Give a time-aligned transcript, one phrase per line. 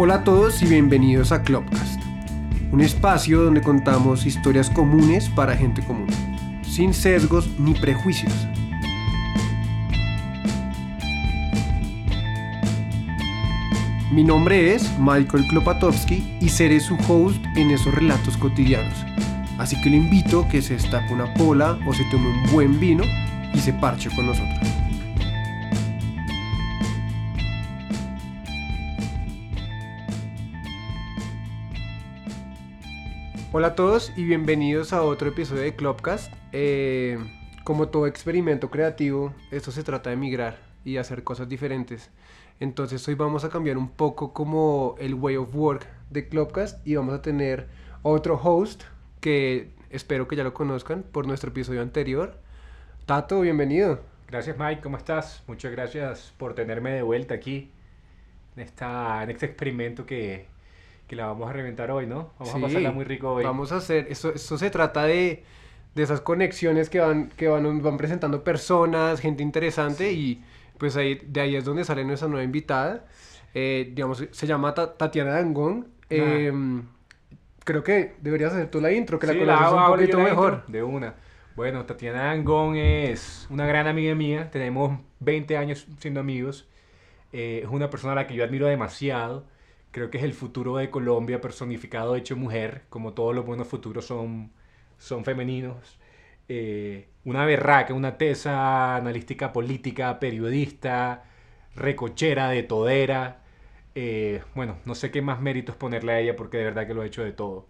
[0.00, 2.00] Hola a todos y bienvenidos a Clubcast,
[2.70, 6.06] un espacio donde contamos historias comunes para gente común,
[6.62, 8.32] sin sesgos ni prejuicios.
[14.12, 19.04] Mi nombre es Michael Klopatowski y seré su host en esos relatos cotidianos.
[19.58, 22.78] Así que le invito a que se destape una pola o se tome un buen
[22.78, 23.02] vino
[23.52, 24.67] y se parche con nosotros.
[33.58, 36.32] Hola a todos y bienvenidos a otro episodio de Clubcast.
[36.52, 37.18] Eh,
[37.64, 42.08] como todo experimento creativo, esto se trata de migrar y hacer cosas diferentes.
[42.60, 46.94] Entonces hoy vamos a cambiar un poco como el way of work de Clubcast y
[46.94, 47.66] vamos a tener
[48.02, 48.84] otro host
[49.18, 52.38] que espero que ya lo conozcan por nuestro episodio anterior.
[53.06, 53.98] Tato, bienvenido.
[54.28, 55.42] Gracias Mike, ¿cómo estás?
[55.48, 57.72] Muchas gracias por tenerme de vuelta aquí
[58.54, 60.46] en, esta, en este experimento que,
[61.08, 62.30] que la vamos a reventar hoy, ¿no?
[62.38, 63.44] Vamos a pasarla muy rico hoy.
[63.44, 65.42] Vamos a hacer, esto, esto se trata de,
[65.94, 70.44] de esas conexiones que van, que van, van presentando personas, gente interesante y
[70.76, 73.06] pues ahí, de ahí es donde sale nuestra nueva invitada.
[73.54, 75.88] Eh, digamos, se llama Tatiana Dangón.
[76.10, 76.52] Eh,
[77.64, 80.66] creo que deberías hacer tú la intro, que la conoces un poquito mejor.
[80.66, 81.14] De una.
[81.56, 84.50] Bueno, Tatiana Dangón es una gran amiga mía.
[84.50, 86.68] Tenemos 20 años siendo amigos.
[87.32, 89.46] Eh, es una persona a la que yo admiro demasiado
[89.98, 94.06] creo que es el futuro de Colombia personificado hecho mujer, como todos los buenos futuros
[94.06, 94.52] son,
[94.96, 95.98] son femeninos.
[96.48, 101.24] Eh, una berraca, una tesa analística política, periodista,
[101.74, 103.40] recochera, de todera.
[103.96, 107.02] Eh, bueno, no sé qué más méritos ponerle a ella porque de verdad que lo
[107.02, 107.66] ha hecho de todo.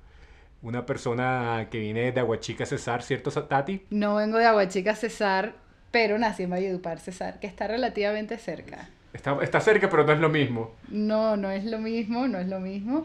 [0.61, 3.87] Una persona que viene de Aguachica Cesar, ¿cierto, Tati?
[3.89, 5.55] No vengo de Aguachica Cesar,
[5.91, 8.91] pero nací en Valledupar Cesar, que está relativamente cerca.
[9.13, 10.73] Está, está cerca, pero no es lo mismo.
[10.89, 13.05] No, no es lo mismo, no es lo mismo.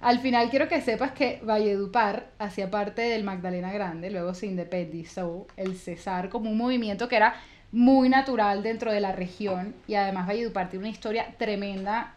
[0.00, 5.46] Al final quiero que sepas que Valledupar hacía parte del Magdalena Grande, luego se independizó
[5.56, 7.36] el Cesar como un movimiento que era
[7.70, 12.14] muy natural dentro de la región y además Valledupar tiene una historia tremenda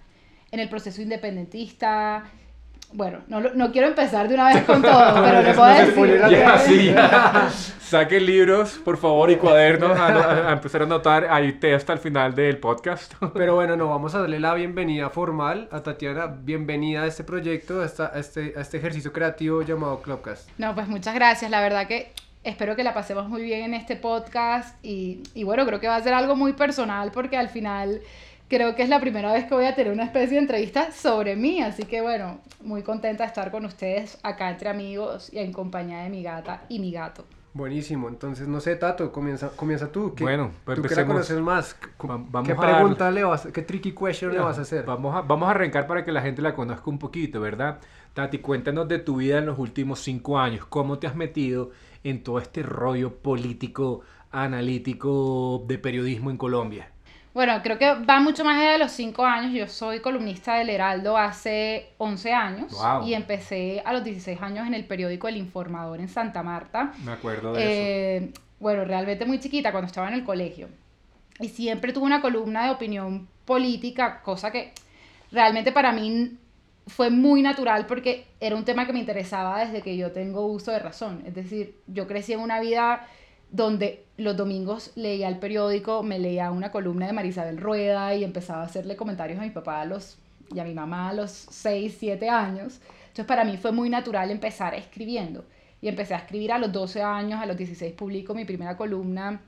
[0.52, 2.24] en el proceso independentista,
[2.94, 6.22] bueno, no, no quiero empezar de una vez con todo, pero le puedo decir.
[6.30, 6.96] Ya, sí,
[7.86, 11.28] Saquen libros, por favor, y cuadernos a, empezar a anotar.
[11.30, 13.14] Ahí test al final del podcast.
[13.36, 16.26] Pero bueno, no, vamos a darle la bienvenida formal a Tatiana.
[16.26, 20.50] Bienvenida a este proyecto, a, esta, a, este, a este ejercicio creativo llamado Clubcast.
[20.58, 21.52] No, pues muchas gracias.
[21.52, 22.12] La verdad que
[22.44, 24.84] espero que la pasemos muy bien en este podcast.
[24.84, 28.02] Y, y bueno, creo que va a ser algo muy personal porque al final
[28.48, 31.36] creo que es la primera vez que voy a tener una especie de entrevista sobre
[31.36, 35.52] mí, así que bueno, muy contenta de estar con ustedes acá entre amigos y en
[35.52, 37.26] compañía de mi gata y mi gato.
[37.54, 40.14] Buenísimo, entonces no sé, Tato, comienza, comienza tú.
[40.20, 44.34] bueno, pues tú que la conoces más, vamos ¿qué pregunta le vas, qué tricky question
[44.34, 44.84] le vas a hacer?
[44.84, 47.80] Vamos a, vamos a arrancar para que la gente la conozca un poquito, ¿verdad?
[48.14, 51.72] Tati, cuéntanos de tu vida en los últimos cinco años, cómo te has metido
[52.04, 54.02] en todo este rollo político,
[54.32, 56.92] analítico de periodismo en Colombia.
[57.36, 59.52] Bueno, creo que va mucho más allá de los 5 años.
[59.52, 64.74] Yo soy columnista del Heraldo hace 11 años y empecé a los 16 años en
[64.74, 66.94] el periódico El Informador en Santa Marta.
[67.04, 68.42] Me acuerdo de eh, eso.
[68.58, 70.70] Bueno, realmente muy chiquita cuando estaba en el colegio.
[71.42, 74.72] Y siempre tuve una columna de opinión política, cosa que
[75.30, 76.38] realmente para mí
[76.88, 80.72] fue muy natural porque era un tema que me interesaba desde que yo tengo uso
[80.72, 81.22] de razón.
[81.26, 83.06] Es decir, yo crecí en una vida
[83.56, 88.62] donde los domingos leía el periódico, me leía una columna de Marisabel Rueda y empezaba
[88.62, 90.18] a hacerle comentarios a mi papá a los,
[90.54, 92.82] y a mi mamá a los 6, 7 años.
[93.02, 95.46] Entonces para mí fue muy natural empezar escribiendo.
[95.82, 99.40] Y empecé a escribir a los 12 años, a los 16 publico mi primera columna,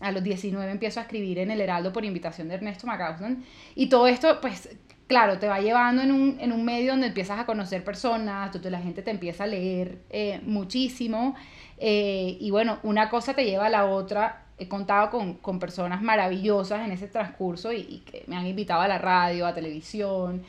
[0.00, 3.44] a los 19 empiezo a escribir en El Heraldo por invitación de Ernesto Macausland.
[3.74, 4.68] Y todo esto, pues,
[5.06, 8.70] claro, te va llevando en un, en un medio donde empiezas a conocer personas, donde
[8.70, 11.34] la gente te empieza a leer eh, muchísimo.
[11.80, 14.44] Eh, y bueno, una cosa te lleva a la otra.
[14.58, 18.88] He contado con, con personas maravillosas en ese transcurso y, que me han invitado a
[18.88, 20.42] la radio, a televisión.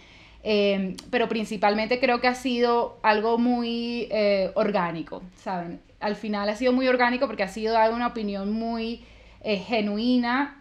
[0.44, 5.80] Eh, pero principalmente creo que ha sido algo muy eh, orgánico, ¿saben?
[6.00, 9.06] Al final ha sido muy orgánico porque ha sido dar una opinión muy
[9.44, 10.61] genuina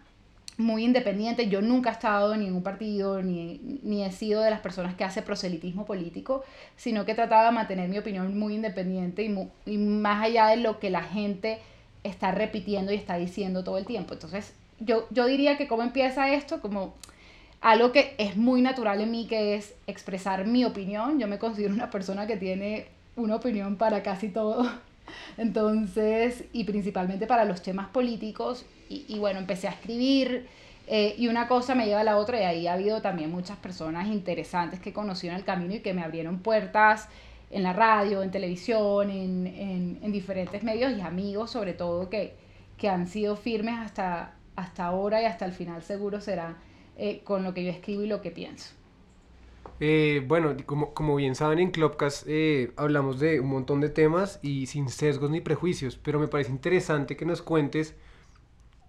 [0.57, 1.49] muy independiente.
[1.49, 5.03] Yo nunca he estado en ningún partido, ni, ni, he sido de las personas que
[5.03, 6.43] hace proselitismo político,
[6.75, 10.57] sino que he tratado de mantener mi opinión muy independiente y, y, más allá de
[10.57, 11.59] lo que la gente
[12.03, 14.13] está repitiendo y está diciendo todo el tiempo.
[14.13, 16.95] Entonces, yo, yo diría que cómo empieza esto, como
[17.61, 21.19] algo que es muy natural en mí, que es expresar mi opinión.
[21.19, 24.67] Yo me considero una persona que tiene una opinión para casi todo.
[25.37, 28.65] Entonces, y principalmente para los temas políticos,
[29.07, 30.47] y, bueno, empecé a escribir,
[30.87, 33.57] Eh, y una cosa me lleva a la otra y ahí ha habido también muchas
[33.57, 37.07] personas interesantes que conocí en el camino y que me abrieron puertas
[37.51, 42.35] en la radio, en televisión, en, en, en diferentes medios y amigos sobre todo que,
[42.77, 46.57] que han sido firmes hasta, hasta ahora y hasta el final seguro será
[46.97, 48.73] eh, con lo que yo escribo y lo que pienso.
[49.79, 54.39] Eh, bueno, como, como, bien saben en Clubcast eh, hablamos de un montón de temas
[54.43, 57.95] y sin sesgos ni prejuicios, pero me parece interesante que nos cuentes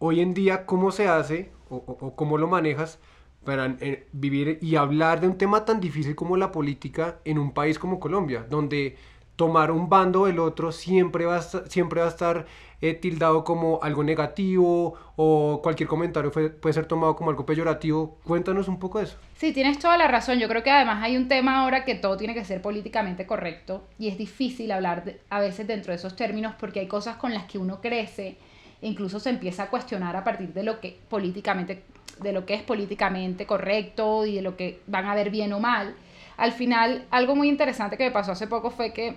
[0.05, 2.99] hoy en día cómo se hace o, cómo lo manejas
[3.45, 7.53] para eh, vivir y hablar de un tema tan difícil como la política en un
[7.53, 8.97] país como Colombia, donde
[9.37, 12.47] tomar un bando del otro siempre va a siempre va a estar
[12.81, 18.19] eh, tildado como algo negativo o cualquier comentario puede ser tomado como algo peyorativo.
[18.25, 19.17] Cuéntanos un poco eso.
[19.37, 20.41] Sí, tienes toda la razón.
[20.41, 23.85] Yo creo que además hay un tema ahora que todo tiene que ser políticamente correcto
[24.01, 27.45] y es difícil hablar a veces dentro de esos términos porque hay cosas con las
[27.45, 28.37] que uno crece
[28.83, 31.83] incluso se empieza a cuestionar a partir de lo que políticamente
[32.21, 35.61] de lo que es políticamente correcto y de lo que van a ver bien o
[35.61, 35.95] mal.
[36.37, 39.17] Al final, algo muy interesante que me pasó hace poco fue que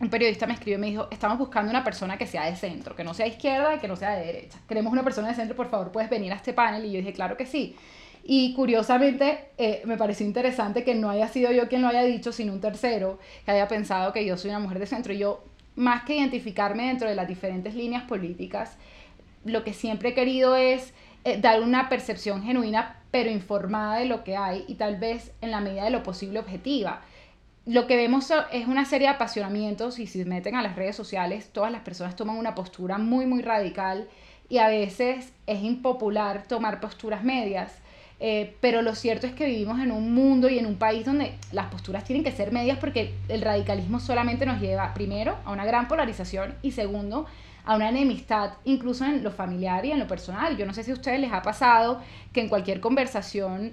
[0.00, 2.96] un periodista me escribió y me dijo, estamos buscando una persona que sea de centro,
[2.96, 4.58] que no sea de izquierda y que no sea de derecha.
[4.66, 6.84] Queremos una persona de centro, por favor, puedes venir a este panel.
[6.86, 7.76] Y yo dije, claro que sí.
[8.24, 12.32] Y curiosamente eh, me pareció interesante que no haya sido yo quien lo haya dicho,
[12.32, 15.12] sino un tercero que haya pensado que yo soy una mujer de centro.
[15.12, 15.44] Y yo,
[15.76, 18.76] más que identificarme dentro de las diferentes líneas políticas,
[19.44, 20.92] lo que siempre he querido es
[21.24, 25.50] eh, dar una percepción genuina pero informada de lo que hay y tal vez en
[25.50, 27.02] la medida de lo posible objetiva.
[27.66, 30.96] Lo que vemos es una serie de apasionamientos y si se meten a las redes
[30.96, 34.08] sociales, todas las personas toman una postura muy, muy radical
[34.48, 37.79] y a veces es impopular tomar posturas medias.
[38.22, 41.38] Eh, pero lo cierto es que vivimos en un mundo y en un país donde
[41.52, 45.64] las posturas tienen que ser medias porque el radicalismo solamente nos lleva, primero, a una
[45.64, 47.24] gran polarización y segundo,
[47.64, 50.58] a una enemistad, incluso en lo familiar y en lo personal.
[50.58, 52.02] Yo no sé si a ustedes les ha pasado
[52.34, 53.72] que en cualquier conversación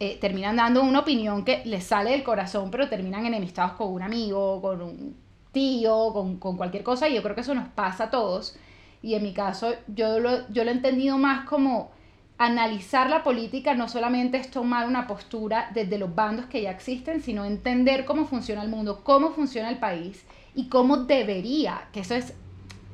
[0.00, 4.02] eh, terminan dando una opinión que les sale del corazón, pero terminan enemistados con un
[4.02, 5.16] amigo, con un
[5.52, 8.56] tío, con, con, cualquier cosa, y yo creo que eso nos pasa a todos.
[9.02, 11.90] Y en mi caso, yo lo, yo lo he entendido más como
[12.38, 17.22] analizar la política no solamente es tomar una postura desde los bandos que ya existen,
[17.22, 20.24] sino entender cómo funciona el mundo, cómo funciona el país
[20.54, 22.34] y cómo debería, que eso es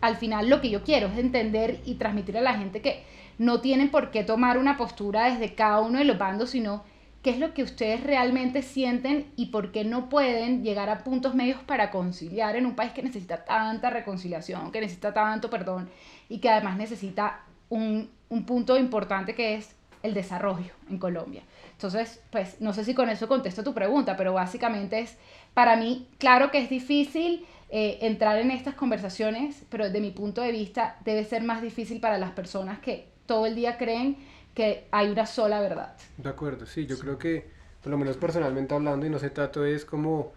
[0.01, 3.05] al final lo que yo quiero es entender y transmitir a la gente que
[3.39, 6.85] no tienen por qué tomar una postura desde cada uno de los bandos, sino
[7.23, 11.35] qué es lo que ustedes realmente sienten y por qué no pueden llegar a puntos
[11.35, 15.89] medios para conciliar en un país que necesita tanta reconciliación, que necesita tanto perdón
[16.29, 21.43] y que además necesita un, un punto importante que es el desarrollo en Colombia.
[21.73, 25.19] Entonces, pues no sé si con eso contesto tu pregunta, pero básicamente es,
[25.53, 30.41] para mí, claro que es difícil eh, entrar en estas conversaciones, pero desde mi punto
[30.41, 34.17] de vista debe ser más difícil para las personas que todo el día creen
[34.55, 35.95] que hay una sola verdad.
[36.17, 37.03] De acuerdo, sí, yo sí.
[37.03, 37.51] creo que,
[37.83, 40.33] por lo menos personalmente hablando, y no se trata es como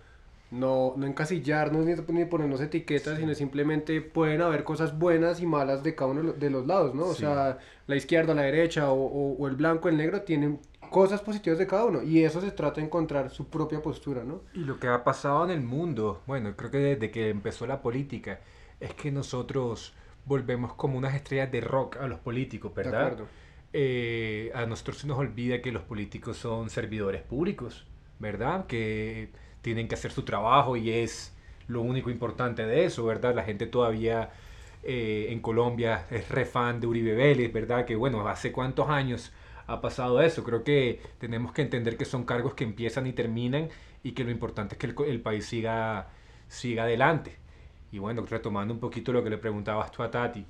[0.51, 3.21] no, no encasillarnos ni, ni ponernos etiquetas, sí.
[3.21, 7.05] sino simplemente pueden haber cosas buenas y malas de cada uno de los lados, ¿no?
[7.05, 7.57] O sea,
[7.87, 10.59] la izquierda, la derecha, o, o, o el blanco, el negro, tienen
[10.89, 14.41] cosas positivas de cada uno y eso se trata de encontrar su propia postura, ¿no?
[14.53, 17.81] Y lo que ha pasado en el mundo, bueno, creo que desde que empezó la
[17.81, 18.39] política,
[18.79, 19.93] es que nosotros
[20.25, 23.17] volvemos como unas estrellas de rock a los políticos, ¿verdad?
[23.73, 27.85] Eh, a nosotros se nos olvida que los políticos son servidores públicos,
[28.19, 28.65] ¿verdad?
[28.67, 29.29] Que
[29.65, 31.33] tienen que hacer su trabajo y es
[31.67, 33.33] lo único importante de eso, ¿verdad?
[33.33, 34.29] La gente todavía
[34.83, 37.83] eh, en Colombia es re fan de Uribe Vélez, ¿verdad?
[37.83, 39.33] Que bueno, hace cuántos años
[39.65, 40.43] ha pasado eso.
[40.43, 43.69] Creo que tenemos que entender que son cargos que empiezan y terminan
[44.03, 46.09] y que lo importante es que el, el país siga,
[46.47, 47.35] siga adelante.
[47.91, 50.45] Y bueno, retomando un poquito lo que le preguntabas tú a Tati,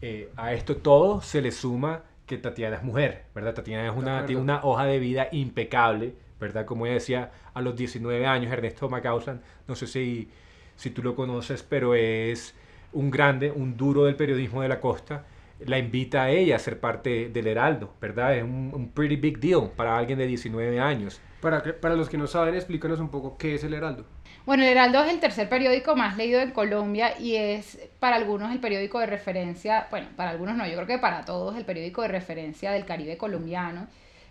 [0.00, 3.52] eh, a esto todo se le suma que Tatiana es mujer, ¿verdad?
[3.52, 6.64] Tatiana es una, tiene una hoja de vida impecable, ¿verdad?
[6.64, 10.28] Como ella decía, a los 19 años, Ernesto Macausan, no sé si,
[10.76, 12.54] si tú lo conoces, pero es
[12.92, 15.24] un grande, un duro del periodismo de la costa,
[15.60, 18.36] la invita a ella a ser parte del Heraldo, ¿verdad?
[18.36, 21.20] Es un, un pretty big deal para alguien de 19 años.
[21.40, 24.04] Para, para los que no saben, explícanos un poco qué es el Heraldo.
[24.44, 28.52] Bueno, el Heraldo es el tercer periódico más leído en Colombia y es para algunos
[28.52, 32.02] el periódico de referencia, bueno, para algunos no, yo creo que para todos el periódico
[32.02, 33.88] de referencia del Caribe colombiano.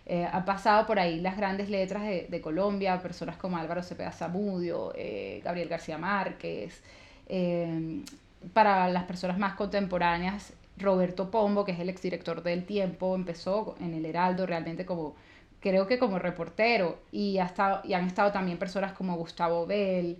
[0.07, 4.11] Eh, han pasado por ahí las grandes letras de, de Colombia, personas como Álvaro Cepeda
[4.11, 6.81] Zamudio, eh, Gabriel García Márquez.
[7.27, 8.03] Eh,
[8.53, 13.93] para las personas más contemporáneas, Roberto Pombo, que es el exdirector del Tiempo, empezó en
[13.93, 15.15] el Heraldo realmente como,
[15.59, 20.17] creo que como reportero, y, ha estado, y han estado también personas como Gustavo Bell,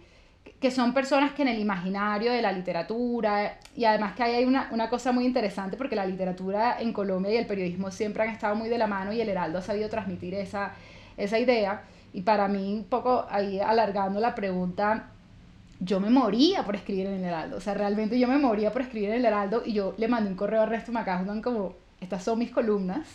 [0.60, 4.46] que son personas que en el imaginario de la literatura, y además que ahí hay
[4.46, 8.30] una, una, cosa muy interesante porque la literatura en Colombia y el periodismo siempre han
[8.30, 10.74] estado muy de la mano y el Heraldo ha sabido transmitir esa,
[11.18, 11.84] esa idea.
[12.14, 15.10] Y para mí, un poco ahí alargando la pregunta,
[15.80, 17.58] yo me moría por escribir en el Heraldo.
[17.58, 20.30] O sea, realmente yo me moría por escribir en el Heraldo y yo le mandé
[20.30, 23.08] un correo a Ernesto Macahon como, estas son mis columnas.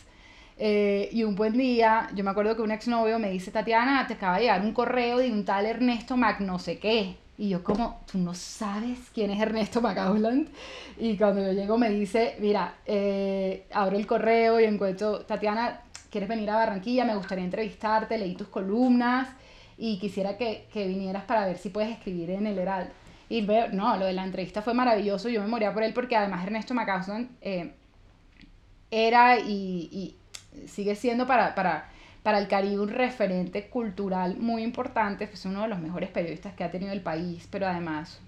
[0.63, 4.13] Eh, y un buen día, yo me acuerdo que un exnovio me dice, Tatiana, te
[4.13, 7.17] acaba de llegar un correo de un tal Ernesto Mac no sé qué.
[7.39, 10.51] Y yo como, tú no sabes quién es Ernesto McCausland.
[10.99, 16.29] Y cuando yo llego me dice, mira, eh, abro el correo y encuentro, Tatiana, ¿quieres
[16.29, 17.07] venir a Barranquilla?
[17.07, 19.29] Me gustaría entrevistarte, leí tus columnas
[19.79, 22.93] y quisiera que, que vinieras para ver si puedes escribir en el Heraldo.
[23.31, 26.17] Y veo, no, lo de la entrevista fue maravilloso, yo me moría por él porque
[26.17, 27.73] además Ernesto McCausland eh,
[28.91, 30.17] era y, y,
[30.67, 31.89] sigue siendo para, para
[32.23, 36.65] para el Caribe un referente cultural muy importante, es uno de los mejores periodistas que
[36.65, 38.21] ha tenido el país, pero además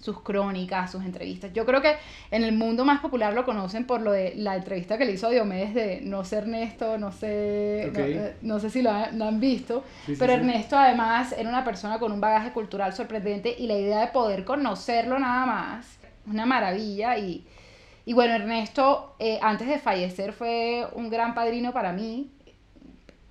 [0.00, 1.52] sus crónicas, sus entrevistas.
[1.52, 1.96] Yo creo que
[2.30, 5.26] en el mundo más popular lo conocen por lo de la entrevista que le hizo
[5.26, 9.82] a Diomedes de no sé Ernesto, no sé, no, sé si lo, han, visto,
[10.20, 14.06] pero Ernesto además era una persona con un bagaje cultural sorprendente y la idea de
[14.08, 15.98] poder conocerlo nada más,
[16.28, 17.44] una maravilla y,
[18.08, 22.30] y bueno, Ernesto eh, antes de fallecer fue un gran padrino para mí,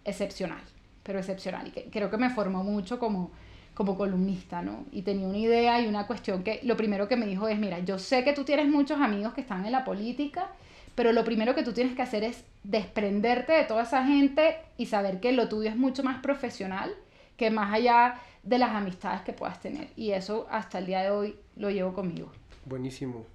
[0.06, 0.62] excepcional,
[1.02, 1.68] pero excepcional.
[1.70, 3.32] Y que, creo que me formó mucho como,
[3.74, 4.86] como columnista, ¿no?
[4.92, 7.80] Y tenía una idea y una cuestión que lo primero que me dijo es, mira,
[7.80, 10.52] yo sé que tú tienes muchos amigos que están en la política,
[10.94, 14.86] pero lo primero que tú tienes que hacer es desprenderte de toda esa gente y
[14.86, 16.94] saber que lo tuyo es mucho más profesional
[17.36, 19.90] que más allá de las amistades que puedas tener.
[19.96, 22.32] Y eso hasta el día de hoy lo llevo conmigo.
[22.66, 23.26] Buenísimo.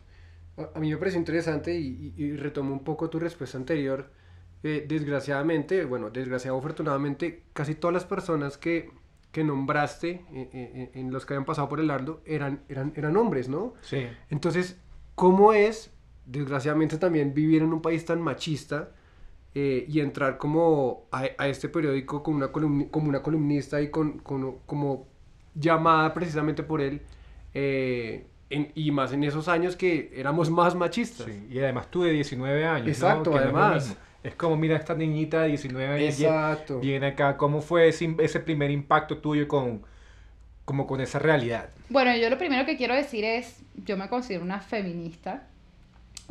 [0.74, 4.10] A mí me parece interesante y, y, y retomo un poco tu respuesta anterior
[4.64, 8.90] eh, desgraciadamente, bueno, desgraciado afortunadamente, casi todas las personas que,
[9.32, 13.16] que nombraste eh, eh, en los que habían pasado por el Ardo eran, eran, eran
[13.16, 13.74] hombres, ¿no?
[13.80, 14.06] Sí.
[14.30, 14.80] Entonces,
[15.16, 15.90] ¿cómo es,
[16.26, 18.90] desgraciadamente también, vivir en un país tan machista
[19.54, 24.60] y entrar como a, a, este periódico como una, como una columnista y con, con,
[24.64, 25.08] como
[25.54, 27.02] llamada precisamente por él?
[28.52, 31.26] En, y más en esos años que éramos más machistas.
[31.26, 32.88] Sí, y además tú de 19 años.
[32.88, 33.96] Exacto, además.
[34.22, 36.78] Es como, mira, esta niñita de 19 años Exacto.
[36.78, 37.36] viene acá.
[37.36, 39.82] ¿Cómo fue ese, ese, primer impacto tuyo con,
[40.64, 41.70] como con esa realidad?
[41.88, 45.48] Bueno, yo lo primero que quiero decir es, yo me considero una feminista.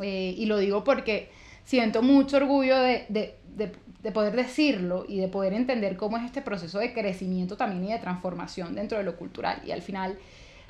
[0.00, 1.30] Eh, y lo digo porque
[1.64, 6.24] siento mucho orgullo de, de, de, de, poder decirlo y de poder entender cómo es
[6.24, 9.60] este proceso de crecimiento también y de transformación dentro de lo cultural.
[9.66, 10.18] Y al final,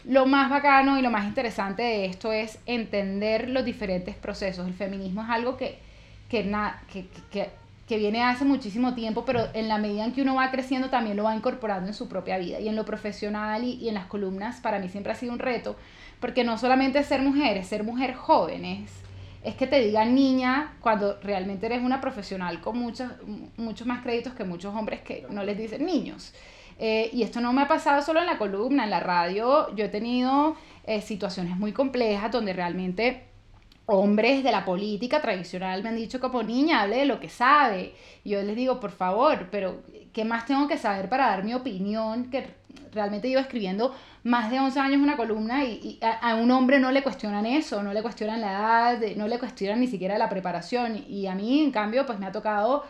[0.04, 4.66] lo más bacano y lo más interesante de esto es entender los diferentes procesos.
[4.66, 5.78] El feminismo es algo que
[6.32, 6.50] que,
[6.90, 7.50] que, que,
[7.86, 11.14] que, viene hace muchísimo tiempo, pero en la medida en que uno va creciendo también
[11.14, 12.58] lo va incorporando en su propia vida.
[12.58, 15.76] Y en lo profesional y, en las columnas para mí siempre ha sido un reto,
[16.20, 18.90] porque no solamente ser mujer, es ser mujer joven, es,
[19.44, 23.12] es que te digan niña cuando realmente eres una profesional con muchos,
[23.58, 26.32] muchos más créditos que muchos hombres que no les dicen niños.
[26.84, 29.84] Eh, y esto no me ha pasado solo en la columna, en la radio yo
[29.84, 33.28] he tenido eh, situaciones muy complejas donde realmente
[33.86, 37.94] hombres de la política tradicional me han dicho como niña, hable de lo que sabe.
[38.24, 41.54] Y yo les digo, por favor, pero ¿qué más tengo que saber para dar mi
[41.54, 42.30] opinión?
[42.32, 42.48] Que
[42.92, 47.04] realmente llevo escribiendo más de 11 años una columna y, a, un hombre no le
[47.04, 48.50] cuestionan eso, no le cuestionan la
[48.98, 51.04] edad, no le cuestionan ni siquiera la preparación.
[51.08, 52.82] Y a mí, en cambio, pues me ha tocado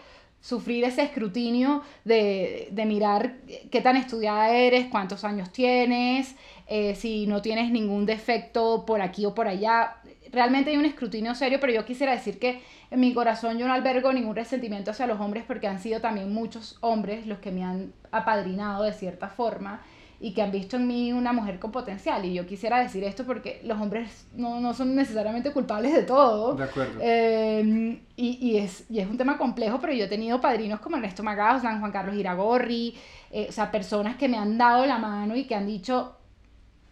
[0.42, 3.36] sufrir ese escrutinio de, de mirar
[3.70, 6.34] qué tan estudiada eres, cuántos años tienes,
[6.66, 9.96] eh, si no tienes ningún defecto por aquí o por allá.
[10.32, 13.72] Realmente hay un escrutinio serio, pero yo quisiera decir que en mi corazón yo no
[13.72, 17.62] albergo ningún resentimiento hacia los hombres porque han sido también muchos hombres los que me
[17.62, 19.80] han apadrinado de cierta forma
[20.22, 22.24] y que han visto en mí una mujer con potencial.
[22.24, 26.54] Y yo quisiera decir esto porque los hombres no, no son necesariamente culpables de todo.
[26.54, 27.00] De acuerdo.
[27.02, 30.96] Eh, y, y, es, y es un tema complejo, pero yo he tenido padrinos como
[30.96, 32.94] Ernesto San Juan Carlos Iragorri,
[33.32, 36.14] eh, o sea, personas que me han dado la mano y que han dicho,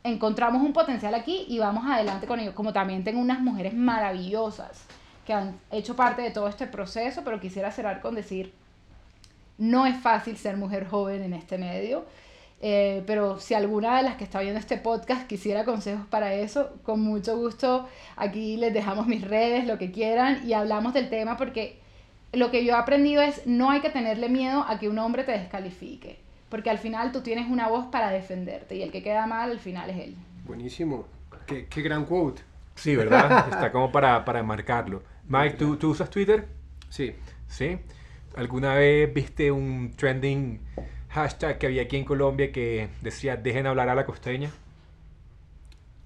[0.03, 2.53] encontramos un potencial aquí y vamos adelante con ello.
[2.53, 4.87] Como también tengo unas mujeres maravillosas
[5.25, 8.53] que han hecho parte de todo este proceso, pero quisiera cerrar con decir,
[9.57, 12.07] no es fácil ser mujer joven en este medio,
[12.61, 16.71] eh, pero si alguna de las que está viendo este podcast quisiera consejos para eso,
[16.83, 21.37] con mucho gusto aquí les dejamos mis redes, lo que quieran, y hablamos del tema
[21.37, 21.79] porque
[22.33, 25.25] lo que yo he aprendido es no hay que tenerle miedo a que un hombre
[25.25, 26.19] te descalifique
[26.50, 29.61] porque al final tú tienes una voz para defenderte y el que queda mal al
[29.61, 30.17] final es él.
[30.45, 31.07] Buenísimo,
[31.47, 32.43] qué, qué gran quote.
[32.75, 33.49] Sí, ¿verdad?
[33.52, 35.02] Está como para, para marcarlo.
[35.29, 36.49] Mike, ¿tú, ¿tú usas Twitter?
[36.88, 37.14] Sí.
[37.47, 37.79] ¿Sí?
[38.37, 40.61] ¿Alguna vez viste un trending
[41.11, 44.50] hashtag que había aquí en Colombia que decía dejen hablar a la costeña?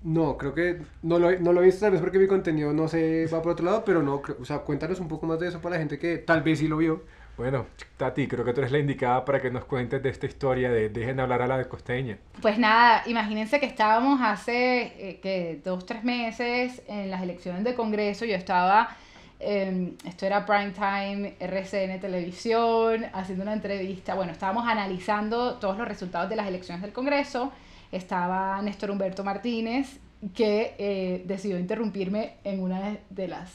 [0.03, 2.89] No, creo que no lo, no lo he visto tal vez porque mi contenido no
[2.89, 5.49] se va por otro lado, pero no, creo- o sea, cuéntanos un poco más de
[5.49, 7.03] eso para la gente que tal vez sí lo vio.
[7.37, 10.71] Bueno, Tati, creo que tú eres la indicada para que nos cuentes de esta historia
[10.71, 12.19] de Dejen hablar a la de costeña.
[12.43, 17.75] Pues nada, imagínense que estábamos hace eh, que dos, tres meses en las elecciones de
[17.75, 18.25] Congreso.
[18.25, 18.97] Yo estaba,
[19.41, 24.15] eh, esto era prime time, RCN Televisión, haciendo una entrevista.
[24.15, 27.53] Bueno, estábamos analizando todos los resultados de las elecciones del Congreso.
[27.93, 29.99] Estaba Néstor Humberto Martínez,
[30.35, 33.53] que eh, decidió interrumpirme en una de las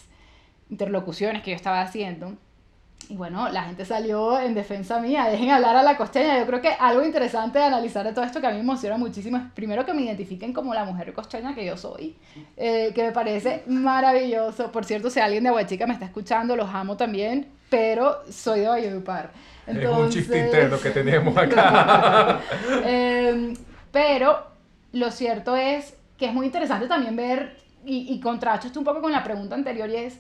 [0.70, 2.38] interlocuciones que yo estaba haciendo.
[3.08, 6.38] Y bueno, la gente salió en defensa mía, dejen hablar a la costeña.
[6.38, 8.98] Yo creo que algo interesante de analizar de todo esto que a mí me emociona
[8.98, 12.15] muchísimo es primero que me identifiquen como la mujer costeña que yo soy,
[12.56, 14.72] eh, que me parece maravilloso.
[14.72, 18.68] Por cierto, si alguien de Aguachica me está escuchando, los amo también, pero soy de
[18.68, 19.32] Valledupar.
[19.65, 22.41] es un chiste interno que tenemos acá.
[22.86, 23.53] Eh,
[23.91, 24.46] pero
[24.91, 29.01] lo cierto es que es muy interesante también ver, y, y contrasto esto un poco
[29.01, 30.20] con la pregunta anterior, y es,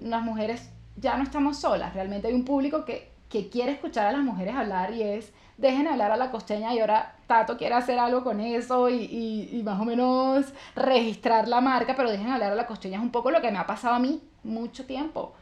[0.00, 0.68] las mujeres
[1.00, 4.54] ya no estamos solas, realmente hay un público que, que quiere escuchar a las mujeres
[4.54, 8.40] hablar y es, dejen hablar a la costeña y ahora Tato quiere hacer algo con
[8.40, 12.66] eso y, y, y más o menos registrar la marca, pero dejen hablar a la
[12.66, 15.34] costeña es un poco lo que me ha pasado a mí mucho tiempo.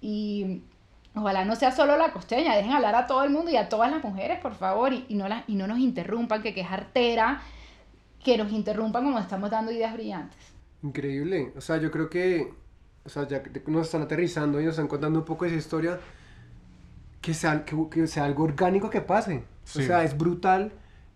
[0.00, 0.62] Y
[1.14, 3.90] ojalá no sea solo la costeña, dejen hablar a todo el mundo y a todas
[3.90, 6.70] las mujeres, por favor, y, y no, las, y no nos interrumpan, que, que es
[6.70, 7.40] artera,
[8.22, 10.38] que nos interrumpan como estamos dando ideas brillantes.
[10.82, 11.52] Increíble.
[11.56, 12.52] O sea, yo creo que,
[13.08, 15.98] o sea, ya que nos están aterrizando y nos están contando un poco esa historia,
[17.22, 19.44] que sea, que, que sea algo orgánico que pase.
[19.64, 19.80] Sí.
[19.80, 20.72] O sea, es brutal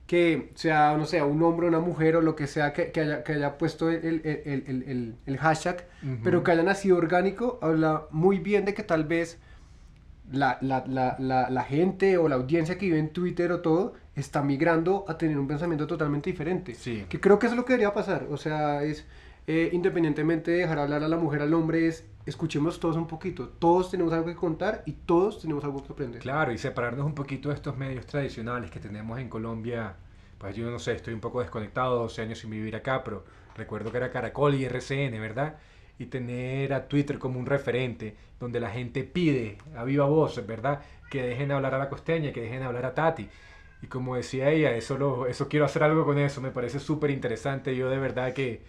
[0.06, 3.22] que sea, no sé, un hombre una mujer o lo que sea que, que haya,
[3.22, 6.16] que haya puesto el, el, el, el, hashtag, Ujú.
[6.24, 9.38] pero que haya nacido orgánico, habla muy bien de que tal vez
[10.30, 13.92] la, la, la, la, la gente o la audiencia que vive en Twitter o todo
[14.16, 16.74] está migrando a tener un pensamiento totalmente diferente.
[16.74, 17.04] Sí.
[17.10, 18.28] Que creo que eso es lo que debería pasar.
[18.30, 19.04] O sea, es
[19.46, 23.48] eh, independientemente de dejar hablar a la mujer al hombre, es escuchemos todos un poquito.
[23.48, 26.20] Todos tenemos algo que contar y todos tenemos algo que aprender.
[26.20, 29.96] Claro, y separarnos un poquito de estos medios tradicionales que tenemos en Colombia.
[30.38, 33.24] Pues yo no sé, estoy un poco desconectado, 12 años sin vivir acá, pero
[33.56, 35.56] recuerdo que era Caracol y RCN, ¿verdad?
[35.98, 40.80] Y tener a Twitter como un referente, donde la gente pide a viva voz, ¿verdad?
[41.10, 43.28] Que dejen hablar a la costeña, que dejen hablar a Tati.
[43.82, 47.10] Y como decía ella, eso, lo, eso quiero hacer algo con eso, me parece súper
[47.10, 47.76] interesante.
[47.76, 48.62] Yo de verdad que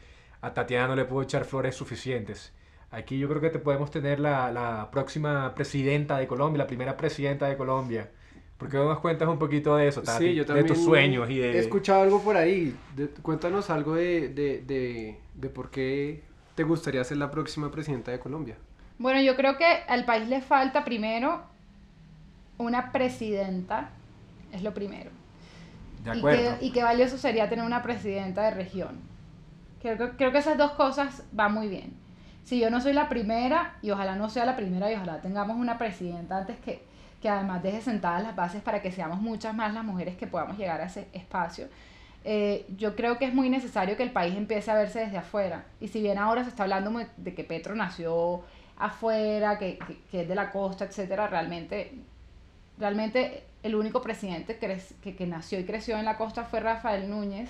[0.44, 2.54] a Tatiana no le puedo echar flores suficientes.
[2.92, 6.96] Aquí yo creo que te podemos tener la, la próxima presidenta de Colombia, la primera
[6.96, 8.12] presidenta de Colombia.
[8.58, 10.26] ¿Por qué no nos cuentas un poquito de eso, Tati?
[10.26, 11.60] Sí, yo de también tus sueños y he de...
[11.60, 12.76] escuchado algo por ahí.
[12.96, 16.24] De- cuéntanos algo de, de, de, de por qué
[16.56, 18.58] te gustaría ser la próxima presidenta de Colombia.
[19.00, 21.42] Bueno, yo creo que al país le falta primero
[22.58, 23.90] una presidenta,
[24.52, 25.10] es lo primero.
[26.04, 26.58] De y, acuerdo.
[26.60, 29.13] qué, y qué valioso sería tener una presidenta de región.
[29.84, 31.94] Creo, que- creo que esas dos cosas van muy bien.
[32.44, 35.58] Si yo no soy la primera, y ojalá no sea la primera, y ojalá tengamos
[35.58, 36.84] una presidenta antes que,
[37.22, 40.58] que además deje sentadas las bases para que seamos muchas más las mujeres que podamos
[40.58, 41.68] llegar a ese espacio.
[42.26, 45.66] eh, yo creo que es muy necesario que el país empiece a verse desde afuera.
[45.82, 48.44] Y si bien ahora se está hablando de que Petro nació
[48.78, 51.94] afuera, que, que, que es de la costa, etcétera, realmente
[52.80, 57.50] realmente el único presidente que, que nació y creció en la costa fue Rafael Núñez,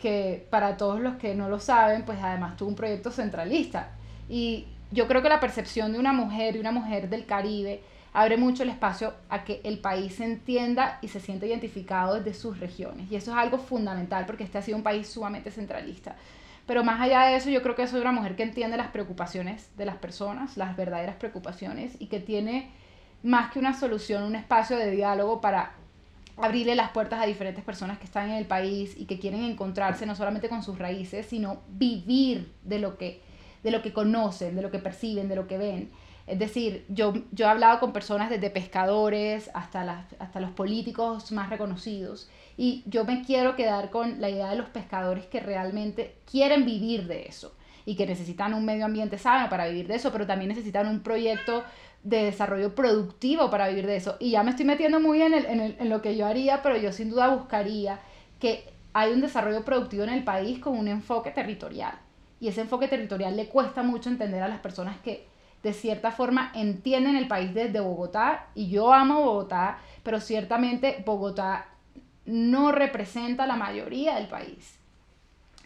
[0.00, 3.90] que para todos los que no lo saben, pues además tuvo un proyecto centralista.
[4.28, 7.82] Y yo creo que la percepción de una mujer y una mujer del Caribe
[8.12, 12.34] abre mucho el espacio a que el país se entienda y se sienta identificado desde
[12.34, 13.10] sus regiones.
[13.10, 16.16] Y eso es algo fundamental porque este ha sido un país sumamente centralista.
[16.66, 19.70] Pero más allá de eso, yo creo que soy una mujer que entiende las preocupaciones
[19.76, 22.70] de las personas, las verdaderas preocupaciones, y que tiene
[23.22, 25.72] más que una solución, un espacio de diálogo para
[26.40, 30.06] abrirle las puertas a diferentes personas que están en el país y que quieren encontrarse
[30.06, 33.22] no solamente con sus raíces, sino vivir de lo que,
[33.62, 35.90] de lo que conocen, de lo que perciben, de lo que ven.
[36.26, 41.32] Es decir, yo, yo he hablado con personas desde pescadores hasta, las, hasta los políticos
[41.32, 46.18] más reconocidos y yo me quiero quedar con la idea de los pescadores que realmente
[46.30, 47.54] quieren vivir de eso
[47.88, 51.00] y que necesitan un medio ambiente sano para vivir de eso, pero también necesitan un
[51.00, 51.64] proyecto
[52.02, 54.18] de desarrollo productivo para vivir de eso.
[54.20, 56.62] Y ya me estoy metiendo muy en, el, en, el, en lo que yo haría,
[56.62, 57.98] pero yo sin duda buscaría
[58.40, 61.94] que hay un desarrollo productivo en el país con un enfoque territorial.
[62.40, 65.26] Y ese enfoque territorial le cuesta mucho entender a las personas que
[65.62, 68.48] de cierta forma entienden el país desde Bogotá.
[68.54, 71.68] Y yo amo Bogotá, pero ciertamente Bogotá
[72.26, 74.78] no representa la mayoría del país.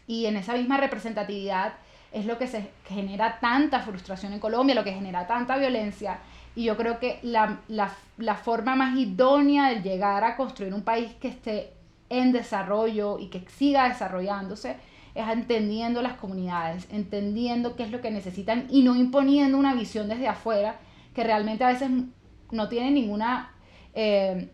[0.06, 1.74] Y en esa misma representatividad
[2.12, 6.18] es lo que se genera tanta frustración en Colombia, lo que genera tanta violencia.
[6.54, 10.82] Y yo creo que la, la, la, forma más idónea de llegar a construir un
[10.82, 11.72] país que esté
[12.10, 14.76] en desarrollo y que siga desarrollándose
[15.14, 20.08] es entendiendo las comunidades, entendiendo qué es lo que necesitan y no imponiendo una visión
[20.08, 20.76] desde afuera
[21.14, 21.90] que realmente a veces
[22.50, 23.52] no tiene ninguna,
[23.94, 24.50] eh,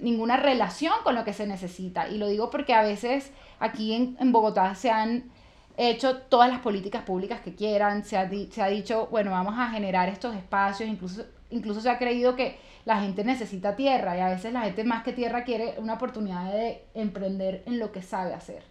[0.00, 2.08] ninguna relación con lo que se necesita.
[2.08, 5.35] Y lo digo porque a veces aquí en, en Bogotá se han
[5.76, 9.68] hecho todas las políticas públicas que quieran, se ha, se ha dicho, bueno, vamos a
[9.70, 14.28] generar estos espacios, incluso, incluso se ha creído que la gente necesita tierra y a
[14.28, 18.32] veces la gente más que tierra quiere una oportunidad de emprender en lo que sabe
[18.32, 18.62] hacer.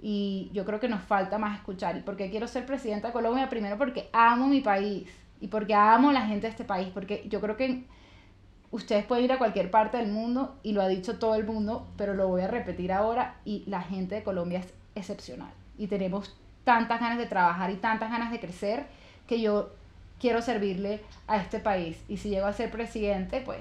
[0.00, 1.96] Y yo creo que nos falta más escuchar.
[1.96, 3.48] ¿Y por qué quiero ser presidenta de Colombia?
[3.48, 5.08] Primero porque amo mi país
[5.40, 7.84] y porque amo la gente de este país, porque yo creo que
[8.70, 11.88] ustedes pueden ir a cualquier parte del mundo y lo ha dicho todo el mundo,
[11.96, 16.36] pero lo voy a repetir ahora y la gente de Colombia es excepcional y tenemos
[16.66, 18.86] tantas ganas de trabajar y tantas ganas de crecer
[19.28, 19.70] que yo
[20.18, 21.96] quiero servirle a este país.
[22.08, 23.60] Y si llego a ser presidente, pues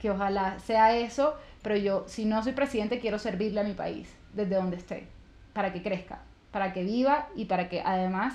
[0.00, 4.08] que ojalá sea eso, pero yo si no soy presidente quiero servirle a mi país
[4.34, 5.08] desde donde esté,
[5.52, 6.20] para que crezca,
[6.52, 8.34] para que viva y para que además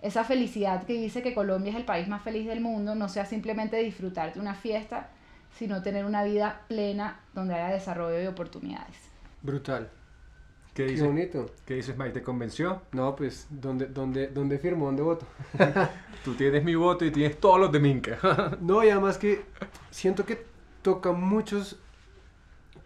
[0.00, 3.24] esa felicidad que dice que Colombia es el país más feliz del mundo no sea
[3.24, 5.08] simplemente disfrutar de una fiesta,
[5.58, 8.96] sino tener una vida plena donde haya desarrollo y oportunidades.
[9.42, 9.90] Brutal.
[10.78, 11.46] ¿Qué, Qué bonito.
[11.66, 12.12] ¿Qué dices, Mike?
[12.12, 12.80] ¿Te convenció?
[12.92, 14.86] No, pues, ¿dónde, dónde, dónde firmó?
[14.86, 15.26] ¿Dónde voto?
[16.24, 18.16] Tú tienes mi voto y tienes todos los de Minca.
[18.60, 19.40] No, y además que
[19.90, 20.38] siento que
[20.82, 21.78] toca muchos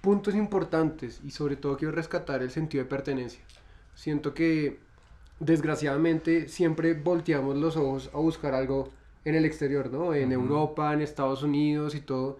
[0.00, 3.42] puntos importantes y sobre todo quiero rescatar el sentido de pertenencia.
[3.94, 4.78] Siento que
[5.38, 8.88] desgraciadamente siempre volteamos los ojos a buscar algo
[9.26, 10.14] en el exterior, ¿no?
[10.14, 10.40] En Ujú.
[10.42, 12.38] Europa, en Estados Unidos y todo.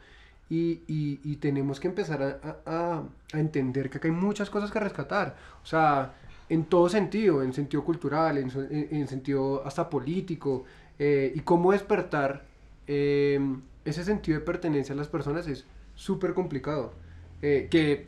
[0.51, 3.03] Y, y- y tenemos que empezar a, a-
[3.33, 5.37] a entender que acá hay muchas cosas que rescatar.
[5.63, 6.13] O sea,
[6.49, 8.51] en todo sentido, en sentido cultural, en,
[8.91, 10.65] en sentido hasta político.
[10.99, 12.45] eh, y cómo despertar
[12.87, 13.41] eh,
[13.85, 16.93] ese sentido de pertenencia a las personas es súper complicado.
[17.41, 18.07] Eh, que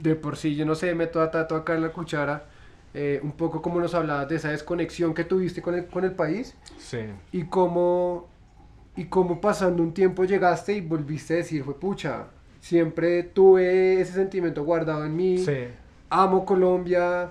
[0.00, 2.46] de por sí, yo no sé, meto a Tato acá en la cuchara.
[2.94, 6.12] eh, un poco como nos hablabas de esa desconexión que tuviste con el, con el
[6.12, 6.98] país Sí.
[7.32, 8.28] y cómo,
[8.96, 12.28] y cómo pasando un tiempo llegaste y volviste a decir, fue pucha,
[12.60, 15.68] siempre tuve ese sentimiento guardado en mí, Sí.
[16.10, 17.30] amo Colombia,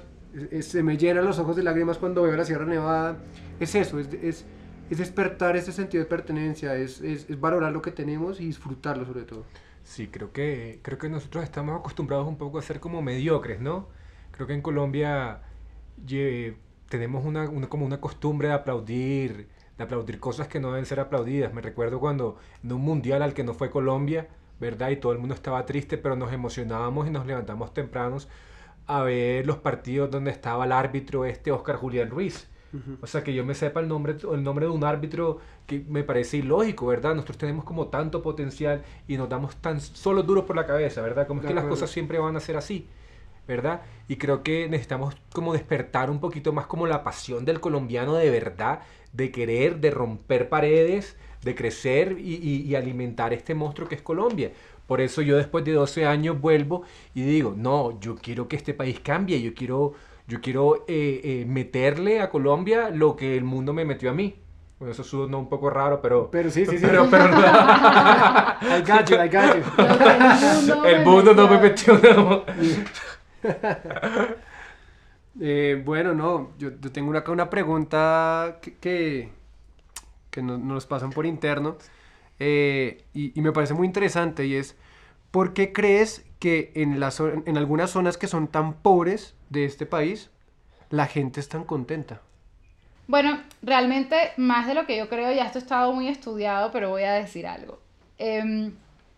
[0.62, 3.18] se me llenan los ojos de lágrimas cuando veo la Sierra Nevada.
[3.60, 4.46] Es eso, es, es,
[4.90, 9.06] es despertar ese sentido de pertenencia, es, es, es valorar lo que tenemos y disfrutarlo
[9.06, 9.46] sobre todo.
[9.84, 13.88] Sí, creo que, creo que nosotros estamos acostumbrados un poco a ser como mediocres, ¿no?
[14.32, 15.42] Creo que en Colombia
[16.90, 19.48] tenemos una, una- como una costumbre de aplaudir,
[19.78, 21.54] de aplaudir cosas que no deben ser aplaudidas.
[21.54, 24.28] Me recuerdo cuando en un mundial al que no fue Colombia,
[24.60, 24.90] ¿verdad?
[24.90, 28.28] Y todo el mundo estaba triste, pero nos emocionábamos y nos levantamos tempranos
[28.86, 32.48] a ver los partidos donde estaba el árbitro este Oscar Julián Ruiz.
[33.02, 36.04] O sea, que yo me sepa el nombre, el nombre de un árbitro que me
[36.04, 37.14] parece ilógico, ¿verdad?
[37.14, 41.28] Nosotros tenemos como tanto potencial y nos damos tan solo duro por la cabeza, ¿verdad?
[41.28, 42.88] Como es que las cosas siempre van a ser así,
[43.48, 43.82] ¿verdad?
[44.08, 48.30] Y creo que necesitamos como despertar un poquito más como la pasión del colombiano de
[48.30, 48.80] verdad,
[49.12, 54.02] de querer, de romper paredes, de crecer y, y- y alimentar este monstruo que es
[54.02, 54.52] Colombia.
[54.88, 58.74] Por eso yo después de 12 años vuelvo y digo, no, yo quiero que este
[58.74, 59.94] país cambie, yo quiero,
[60.28, 64.36] yo quiero eh, eh, meterle a Colombia lo que el mundo me metió a mí.
[64.80, 66.30] Bueno, eso suena un poco raro, pero...
[66.32, 66.86] Pero sí, sí, sí.
[66.86, 67.40] Pero, pero no.
[67.40, 70.86] I got you, I got you.
[70.86, 72.44] El mundo no me metió no.
[75.42, 79.30] Eh, bueno, no, yo, tengo una, una pregunta que, que,
[80.30, 81.78] que nos, pasan por interno
[82.40, 84.76] eh, y, me parece muy interesante y es,
[85.32, 89.86] ¿por qué crees que en, las en algunas zonas que son tan pobres de este
[89.86, 90.30] país,
[90.90, 92.22] la gente es tan contenta?
[93.08, 97.04] Bueno, realmente más de lo que yo creo, ya esto estado muy estudiado, pero voy
[97.04, 97.80] a decir algo.
[98.18, 98.74] Em,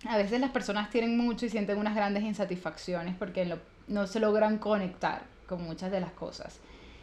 [0.08, 4.20] a veces las personas tienen mucho y sienten unas grandes insatisfacciones porque lo- no se
[4.20, 6.60] logran conectar con muchas de las cosas.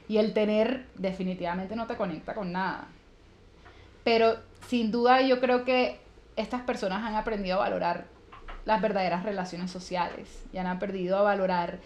[0.08, 2.86] Y el tener definitivamente no te conecta con nada.
[4.04, 4.36] Pero
[4.68, 6.00] sin duda yo creo que
[6.36, 8.06] estas personas han aprendido a valorar
[8.64, 11.78] las verdaderas relaciones sociales y han aprendido a valorar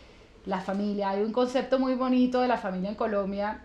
[0.44, 1.10] la familia.
[1.10, 3.60] Hay un concepto muy bonito de la familia en Colombia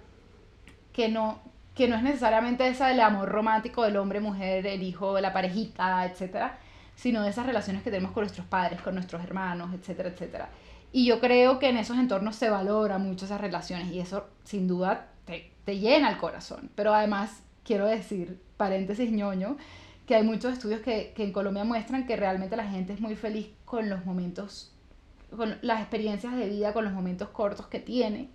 [0.94, 1.40] que no,
[1.76, 6.06] que no es necesariamente esa del amor romántico del hombre, mujer, el hijo, la parejita,
[6.06, 6.58] etcétera,
[6.96, 10.50] sino de esas relaciones que tenemos con nuestros padres, con nuestros hermanos, etcétera, etcétera.
[10.92, 14.68] Y yo creo que en esos entornos se valora mucho esas relaciones y eso sin
[14.68, 16.70] duda te, te llena el corazón.
[16.76, 19.58] Pero además, quiero decir, paréntesis ñoño,
[20.06, 23.16] que hay muchos estudios que, que en Colombia muestran que realmente la gente es muy
[23.16, 24.74] feliz con los momentos,
[25.36, 28.30] con las experiencias de vida, con los momentos cortos que tiene.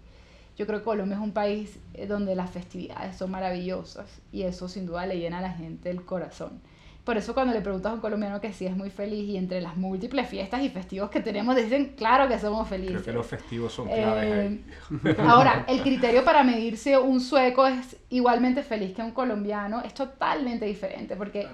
[0.56, 4.68] Yo creo que Colombia es un país eh, donde las festividades son maravillosas y eso
[4.68, 6.62] sin duda le llena a la gente el corazón.
[7.06, 9.60] Por eso cuando le preguntas a un colombiano que sí es muy feliz y entre
[9.60, 12.94] las múltiples fiestas y festivos que tenemos dicen, claro que somos felices.
[12.94, 14.58] Creo que los festivos son claves
[15.04, 19.94] eh, Ahora, el criterio para medirse un sueco es igualmente feliz que un colombiano es
[19.94, 21.46] totalmente diferente porque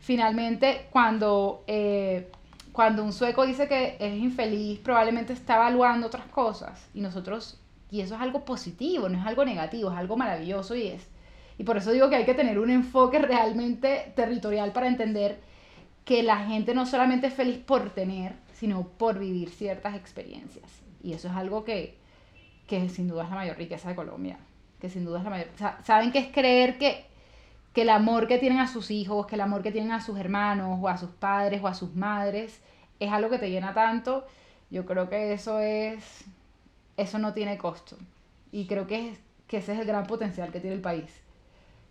[0.00, 2.28] finalmente cuando, eh,
[2.72, 7.60] cuando un sueco dice que es infeliz probablemente está evaluando otras cosas y nosotros,
[7.92, 11.06] y eso es algo positivo, no es algo negativo, es algo maravilloso y es
[11.58, 15.40] y por eso digo que hay que tener un enfoque realmente territorial para entender
[16.04, 20.64] que la gente no solamente es feliz por tener, sino por vivir ciertas experiencias.
[21.02, 21.96] Y eso es algo que,
[22.66, 24.38] que sin duda es la mayor riqueza de Colombia.
[24.80, 25.48] Que sin duda es la mayor...
[25.82, 27.06] Saben que es creer que,
[27.72, 30.18] que el amor que tienen a sus hijos, que el amor que tienen a sus
[30.18, 32.60] hermanos, o a sus padres, o a sus madres,
[33.00, 34.26] es algo que te llena tanto.
[34.70, 36.24] Yo creo que eso es...
[36.96, 37.96] Eso no tiene costo.
[38.52, 41.25] Y creo que, es, que ese es el gran potencial que tiene el país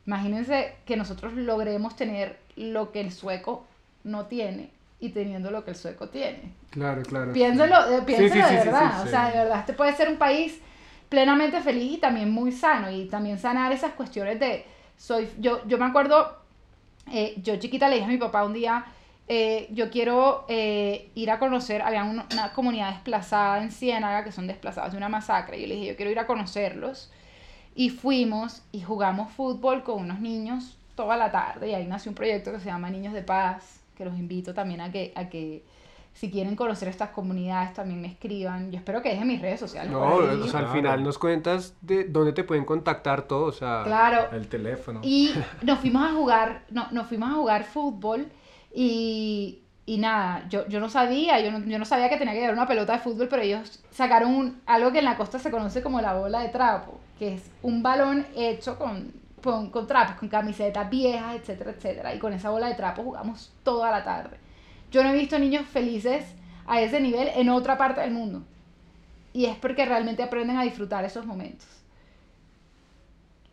[0.06, 3.66] Imagínense que nosotros logremos tener lo que el sueco
[4.04, 6.54] no tiene y teniendo lo que el sueco tiene.
[6.70, 7.34] Claro, claro.
[7.34, 9.04] Piénselo, eh, de verdad.
[9.04, 10.60] o sea, de verdad, este puede ser un país
[11.10, 12.92] plenamente feliz y también muy sano.
[12.92, 14.66] Y también sanar esas cuestiones de.
[14.98, 16.38] soy Yo, yo me acuerdo,
[17.12, 18.86] eh, yo chiquita le dije a mi papá un día.
[19.28, 24.46] Eh, yo quiero ir a conocer, había una, una, comunidad desplazada en Ciénaga que son
[24.46, 25.58] desplazados de una masacre.
[25.58, 27.12] Y yo le dije, yo quiero ir a conocerlos.
[27.76, 31.70] Y fuimos y jugamos fútbol con unos niños toda la tarde.
[31.70, 34.82] Y ahí nació un proyecto que se llama Niños de Paz, que los invito también
[34.82, 35.64] a que, a que
[36.14, 38.72] si quieren conocer estas comunidades también me escriban.
[38.72, 39.92] Yo espero que dejen mis redes sociales.
[39.92, 43.84] No, o sea, al final nos cuentas de dónde te pueden contactar todos, o sea,
[43.84, 44.32] claro.
[44.32, 45.02] el teléfono.
[45.04, 48.28] Y nos fuimos a jugar, no, nos fuimos a jugar fútbol
[48.74, 52.40] y, y nada, yo, yo no sabía, yo no, yo no sabía que tenía que
[52.40, 55.84] llevar una pelota de fútbol, pero ellos sacaron algo que en la costa se conoce
[55.84, 60.90] como la bola de trapo que es un balón hecho con, con, trapos, con camisetas
[60.90, 62.16] viejas, etcétera, etcétera.
[62.16, 64.38] Y con esa bola de trapo jugamos toda la tarde.
[64.92, 66.26] Yo no he visto niños felices
[66.66, 68.44] a ese nivel en otra parte del mundo.
[69.34, 71.68] Y es porque realmente aprenden a disfrutar esos momentos.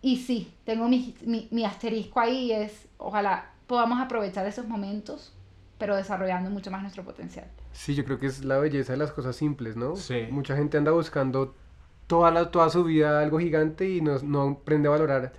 [0.01, 5.33] Y sí, tengo mi, mi, mi asterisco ahí y es, ojalá podamos aprovechar esos momentos,
[5.79, 7.46] pero desarrollando mucho más nuestro potencial.
[7.72, 9.96] Sí, yo creo que es la belleza de las cosas simples, ¿no?
[9.96, 10.27] Sí.
[10.31, 11.55] Mucha gente anda buscando
[12.07, 15.33] toda, la, toda su vida algo gigante y no, no aprende a valorar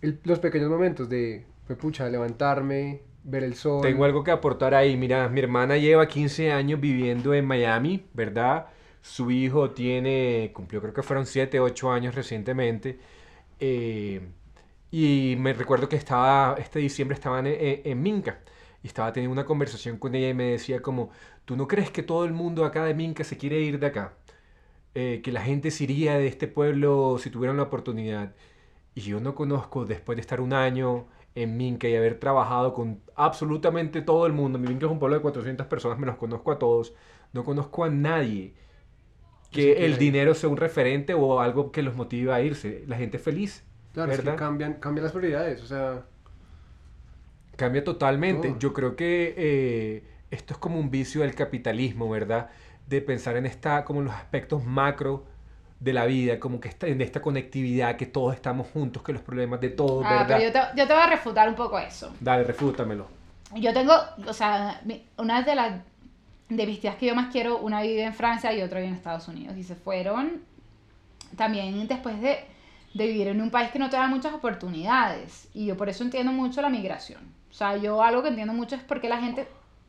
[0.00, 1.44] los pequeños momentos de,
[1.80, 3.82] pucha, levantarme, ver el sol.
[3.82, 4.96] Tengo algo que aportar ahí.
[4.96, 8.66] Mira, mi hermana lleva 15 años viviendo en Miami, ¿verdad?
[9.02, 12.98] Su hijo tiene, cumplió creo que fueron 7, 8 años recientemente.
[13.60, 14.20] Eh,
[14.90, 18.40] y me recuerdo que estaba, este diciembre estaban en, en, Minca
[18.82, 21.10] y estaba teniendo una conversación con ella y me decía como,
[21.44, 24.14] ¿tú no crees que todo el mundo acá de Minca se quiere ir de acá?
[24.94, 28.34] Eh, que la gente se iría de este pueblo si tuvieran la oportunidad.
[28.94, 33.00] Y yo no conozco, después de estar un año en Minca y haber trabajado con
[33.14, 36.50] absolutamente todo el mundo, mi Minca es un pueblo de 400 personas, me los conozco
[36.50, 36.94] a todos,
[37.32, 38.54] no conozco a nadie
[39.50, 42.84] que el dinero sea un referente o algo que los motive a irse.
[42.86, 43.64] La gente feliz.
[43.94, 44.36] Claro, ¿verdad?
[44.36, 46.04] cambian, cambian las prioridades, o sea...
[47.56, 48.54] Cambia totalmente.
[48.58, 52.50] Yo creo que eh, esto es como un vicio del capitalismo, ¿verdad?
[52.88, 55.24] De pensar en esta, como los aspectos macro
[55.78, 59.22] de la vida, como que está en esta conectividad, que todos estamos juntos, que los
[59.22, 62.12] problemas de todos, ah, Pero yo te, yo te voy a refutar un poco eso.
[62.18, 63.06] Dale, refútamelo.
[63.54, 63.94] Yo tengo,
[64.26, 64.82] o sea,
[65.16, 65.80] una de las
[66.48, 68.96] de mis tías que yo más quiero, una vive en Francia y otra vive en
[68.96, 69.56] Estados Unidos.
[69.56, 70.42] Y se fueron
[71.36, 72.38] también después de,
[72.94, 75.48] de vivir en un país que no te da muchas oportunidades.
[75.52, 77.20] Y yo por eso entiendo mucho la migración.
[77.50, 79.46] O sea, yo algo que entiendo mucho es porque la gente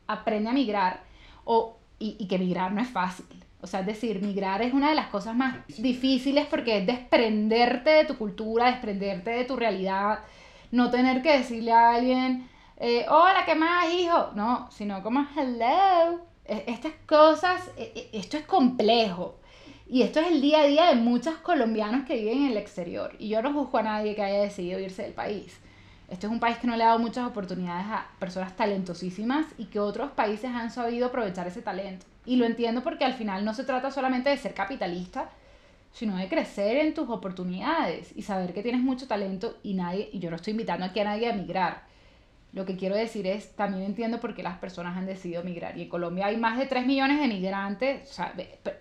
[0.07, 1.01] aprende a migrar
[1.45, 3.25] o y, y, que migrar no es fácil.
[3.62, 7.89] O sea, es decir, migrar es una de las cosas más difíciles porque es desprenderte
[7.89, 10.19] de tu cultura, desprenderte de tu realidad,
[10.71, 14.31] no tener que decirle a alguien, eh, hola, ¿qué más, hijo?
[14.35, 16.21] No, sino como, hello.
[16.45, 19.39] E, estas cosas, e, e, esto es complejo.
[19.88, 23.15] Y esto es el día a día de muchos colombianos que viven en el exterior.
[23.19, 25.59] Y yo no juzgo a nadie que haya decidido irse del país.
[26.09, 29.65] Este es un país que no le ha dado muchas oportunidades a personas talentosísimas y
[29.65, 32.05] que otros países han sabido aprovechar ese talento.
[32.25, 35.29] Y lo entiendo porque al final no se trata solamente de ser capitalista,
[35.91, 40.19] sino de crecer en tus oportunidades y saber que tienes mucho talento y nadie, y
[40.19, 41.83] yo no estoy invitando aquí a nadie a migrar.
[42.53, 45.77] Lo que quiero decir es, también entiendo por qué las personas han decidido migrar.
[45.77, 48.33] Y en Colombia hay más de 3 millones de migrantes, o sea,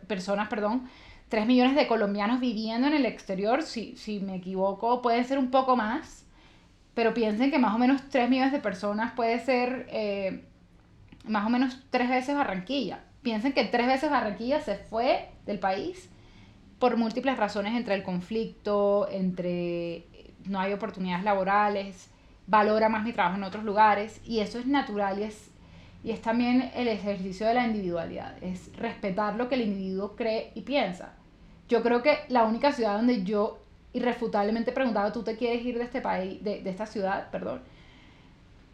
[0.07, 0.89] personas, perdón,
[1.29, 3.63] 3 millones de colombianos viviendo en el exterior.
[3.63, 6.25] Si, si me equivoco, puede ser un poco más
[6.99, 10.43] pero piensen que más o menos 3 millones de personas puede ser eh,
[11.29, 13.05] más o menos tres veces Barranquilla.
[13.23, 16.11] Piensen que tres veces Barranquilla se fue del país
[16.81, 20.07] por múltiples razones entre el conflicto, entre
[20.47, 22.11] no hay oportunidades laborales,
[22.49, 25.53] valora más mi trabajo en otros lugares y eso es natural y es,
[26.03, 30.51] y es también el ejercicio de la individualidad, es respetar lo que el individuo cree
[30.57, 31.15] y piensa.
[31.69, 35.85] Yo creo que la única ciudad donde yo irrefutablemente preguntaba, ¿tú te quieres ir de
[35.85, 37.61] este país, de, de esta ciudad, perdón?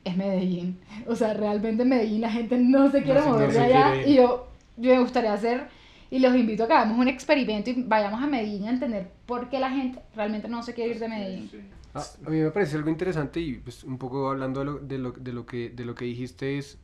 [0.05, 0.79] Es Medellín.
[1.07, 3.61] O sea, realmente en Medellín la gente no se quiere No no mover de se
[3.61, 5.69] allá y yo, yo me gustaría hacer
[6.11, 9.49] y los invito a que hagamos un experimento y vayamos a Medellín a entender por
[9.49, 11.51] qué la gente realmente no se quiere ir de Medellín.
[11.95, 14.99] Ah, a mí me parece algo interesante y pues, un poco hablando de lo, de
[14.99, 16.79] lo, de lo que, de lo que dijiste es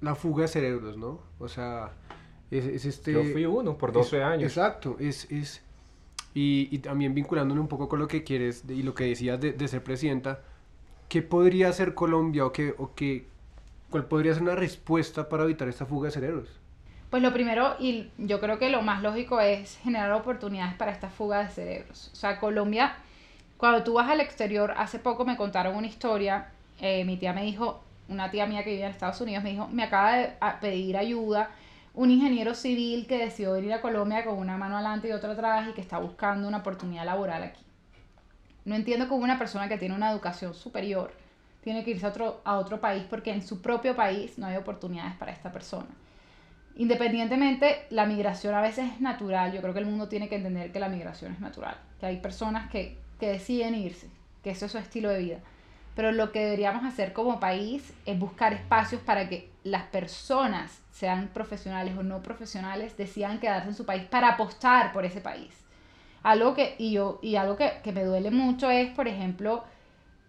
[0.00, 1.20] la fuga de cerebros, ¿no?
[1.38, 1.92] O sea,
[2.50, 3.12] es, es este...
[3.12, 4.42] Yo fui uno por 12 es- años.
[4.56, 5.30] Exacto, es...
[5.30, 5.62] es
[6.40, 9.82] y, también vinculándolo un poco con lo que quieres y lo que decías de, ser
[9.82, 10.40] presidenta,
[11.08, 13.26] ¿qué podría hacer Colombia o, qué, o qué,
[13.90, 16.48] cuál podría ser una respuesta para evitar esta fuga de cerebros?
[17.10, 21.08] Pues lo primero, y yo creo que lo más lógico es generar oportunidades para esta
[21.08, 22.10] fuga de cerebros.
[22.12, 22.96] O sea, Colombia,
[23.56, 27.42] cuando tú vas al exterior, hace poco me contaron una historia, eh, mi tía me
[27.42, 30.96] dijo, una tía mía que vive en Estados Unidos me dijo, me acaba de pedir
[30.96, 31.50] ayuda
[31.98, 35.68] un ingeniero civil que decidió venir a Colombia con una mano adelante y otra atrás
[35.68, 37.64] y que está buscando una oportunidad laboral aquí.
[38.64, 41.12] No entiendo cómo una persona que tiene una educación superior
[41.60, 44.54] tiene que irse a otro, a otro país porque en su propio país no hay
[44.54, 45.88] oportunidades para esta persona.
[46.76, 49.52] Independientemente, la migración a veces es natural.
[49.52, 51.78] Yo creo que el mundo tiene que entender que la migración es natural.
[51.98, 54.08] Que hay personas que, que deciden irse,
[54.44, 55.38] que eso es su estilo de vida.
[55.98, 61.26] Pero lo que deberíamos hacer como país es buscar espacios para que las personas, sean
[61.34, 65.52] profesionales o no profesionales, decidan quedarse en su país para apostar por ese país.
[66.22, 69.64] Algo que, y yo, y algo que, que me duele mucho es, por ejemplo,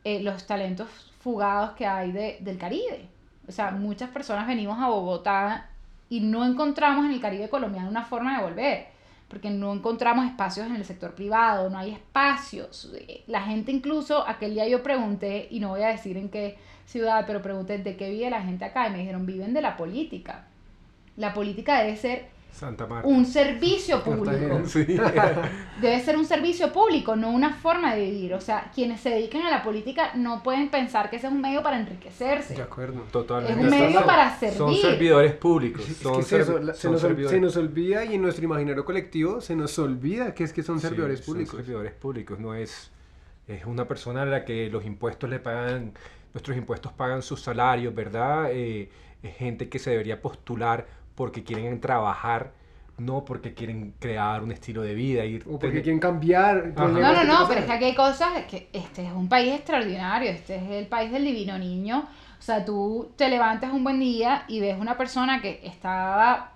[0.04, 0.88] eh, los talentos
[1.20, 3.08] fugados que hay de, del Caribe.
[3.48, 5.70] O sea, muchas personas venimos a Bogotá
[6.10, 8.88] y no encontramos en el Caribe colombiano una forma de volver,
[9.30, 12.92] porque no encontramos espacios en el sector privado, no hay espacios.
[12.96, 16.58] Eh, La gente incluso, aquel día yo pregunté, y no voy a decir en qué
[16.86, 19.78] ciudad, pero pregunté de qué vive la gente acá, y me dijeron, viven de la
[19.78, 20.48] política.
[21.16, 23.08] La política debe ser Santa Marta.
[23.08, 24.62] un servicio público.
[24.66, 24.84] Sí.
[25.82, 28.34] Debe ser un servicio público, no una forma de vivir.
[28.34, 31.40] O sea, quienes se dedican a la política no pueden pensar que ese es un
[31.42, 32.56] medio para enriquecerse.
[32.56, 33.02] De acuerdo.
[33.12, 33.60] Totalmente.
[33.60, 34.82] Es un medio Son- para Son servir.
[34.82, 35.84] servidores públicos.
[36.02, 39.56] Son es la- se, son nos, se nos olvida y en nuestro imaginario colectivo se
[39.56, 41.56] nos olvida que es que son Sí, servidores son públicos.
[41.56, 42.92] servidores públicos, no es,
[43.48, 45.94] es una persona a la que los impuestos le pagan,
[46.34, 48.50] nuestros impuestos pagan sus salarios, ¿verdad?
[48.52, 48.90] Eh,
[49.24, 50.86] es gente que se debería postular
[51.20, 52.52] porque quieren trabajar,
[52.98, 55.26] no porque quieren crear un estilo de vida.
[55.26, 56.68] Ir, O porque tener- quieren cambiar.
[56.78, 60.32] No, no, no, pero es que aquí hay cosas que este es un país extraordinario,
[60.32, 62.06] este es el país del divino niño.
[62.40, 66.54] O sea, tú te levantas un buen día y ves una persona que estaba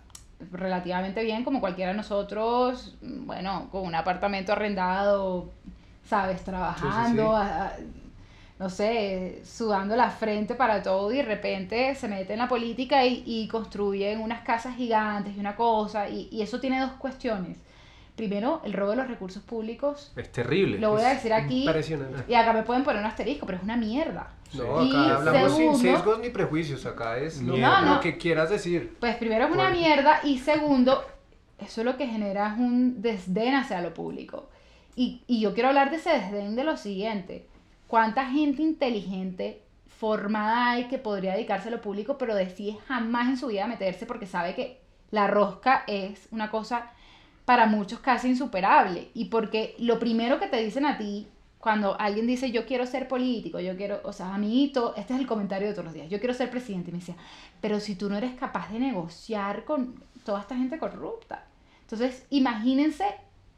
[0.54, 5.49] relativamente bien, como cualquiera de nosotros, bueno, con un apartamento arrendado,
[6.06, 7.73] sabes, trabajando, a- a-
[8.63, 13.06] no sé, sudando la frente para todo y de repente se mete en la política
[13.06, 17.58] y, y construyen unas casas gigantes y una cosa, y, y eso tiene dos cuestiones.
[18.15, 20.78] Primero, el robo de los recursos públicos Es terrible.
[20.80, 21.65] lo voy a decir aquí.
[21.65, 22.23] Impresionante.
[22.32, 24.32] Y acá me pueden poner un asterisco, pero es una mierda.
[24.54, 26.86] No, Y acá hablamos segundo- sin sesgos ni prejuicios.
[26.86, 28.95] Acá es lo, No, que quieras decir.
[29.02, 29.78] Pues primero es una Bueno.
[29.78, 31.04] mierda y segundo,
[31.60, 34.47] eso lo que genera es un desdén hacia lo público.
[34.95, 37.47] Y, y yo quiero hablar de ese desdén de lo siguiente.
[37.93, 43.38] ¿Cuánta gente inteligente, formada hay que podría dedicarse a lo público, pero decide jamás en
[43.38, 46.91] su vida meterse porque sabe que la rosca es una cosa
[47.45, 49.10] para muchos casi insuperable?
[49.13, 51.27] Y porque lo primero que te dicen a ti
[51.60, 55.13] cuando alguien dice yo quiero ser político, yo quiero, o sea, a mí, to- este
[55.13, 57.15] es el comentario de todos los días, yo quiero ser presidente, y me decía,
[57.62, 61.45] pero si tú no eres capaz de negociar con toda esta gente corrupta.
[61.82, 63.06] Entonces, imagínense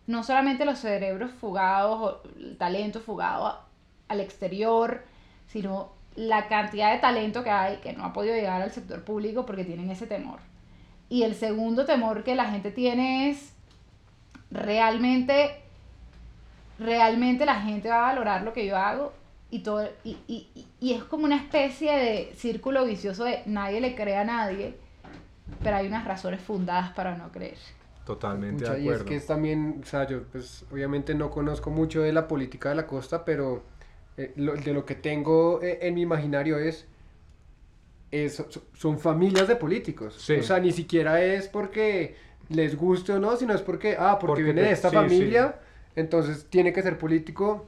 [0.07, 3.63] no solamente los cerebros fugados o el talento fugado
[4.07, 5.03] al exterior,
[5.47, 9.45] sino la cantidad de talento que hay que no ha podido llegar al sector público
[9.45, 10.39] porque tienen ese temor.
[11.09, 13.53] Y el segundo temor que la gente tiene es
[14.51, 15.61] realmente,
[16.79, 19.13] realmente la gente va a valorar lo que yo hago
[19.49, 20.49] y todo y, y,
[20.81, 24.75] y- es como una especie de círculo vicioso de nadie le cree a nadie,
[25.63, 27.57] pero hay unas razones fundadas para no creer.
[28.05, 29.05] Totalmente Pucha, de y es acuerdo.
[29.09, 32.75] que es también, o sea, yo pues obviamente no conozco mucho de la política de
[32.75, 33.63] la costa, pero
[34.17, 36.87] eh, lo- de lo que tengo eh, en mi imaginario es,
[38.11, 40.15] es- so- son familias de políticos.
[40.17, 40.33] Sí.
[40.35, 42.15] O sea, ni siquiera es porque
[42.49, 45.59] les guste o no, sino es porque, ah, porque, Porque viene de esta sí, familia,
[45.95, 47.67] entonces tiene que ser político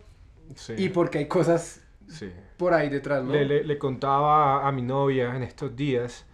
[0.55, 2.31] Sí, y porque hay cosas sí.
[2.57, 3.33] por ahí detrás, ¿no?
[3.33, 6.25] Le, le- le contaba a, a mi novia en estos días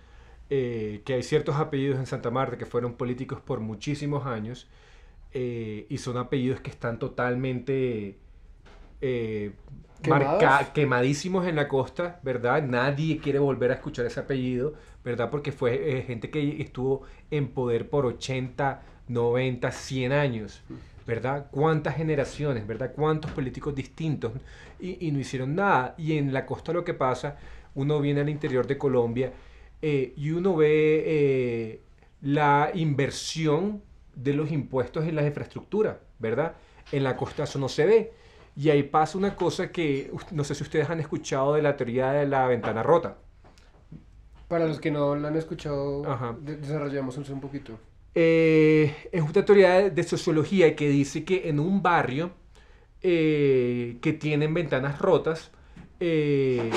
[0.49, 4.69] eh, que hay ciertos apellidos en Santa Marta que fueron políticos por muchísimos años
[5.33, 8.17] eh, y son apellidos que están totalmente
[9.01, 9.53] eh.
[10.03, 12.63] Marca- quemadísimos en la costa, ¿verdad?
[12.63, 14.73] Nadie quiere volver a escuchar ese apellido,
[15.03, 15.29] ¿verdad?
[15.29, 20.63] Porque fue eh, gente que estuvo en poder por 80, 90, 100 años,
[21.05, 21.47] ¿verdad?
[21.51, 22.93] ¿Cuántas generaciones, ¿verdad?
[22.95, 24.33] ¿Cuántos políticos distintos?
[24.79, 25.95] Y, y no hicieron nada.
[25.97, 27.37] Y en la costa lo que pasa,
[27.75, 29.33] uno viene al interior de Colombia
[29.81, 31.81] eh, y uno ve eh,
[32.21, 33.81] la inversión
[34.15, 36.53] de los impuestos en las infraestructuras, ¿verdad?
[36.91, 38.13] En la costa eso no se ve.
[38.55, 42.11] Y ahí pasa una cosa que no sé si ustedes han escuchado de la teoría
[42.11, 43.17] de la ventana rota.
[44.47, 46.35] Para los que no lo han escuchado, Ajá.
[46.39, 47.79] de- desarrollamos un un poquito.
[48.15, 52.31] Eh, es una teoría de, de sociología que dice que en un barrio
[53.01, 55.51] eh, que tienen ventanas rotas,
[55.99, 56.69] eh,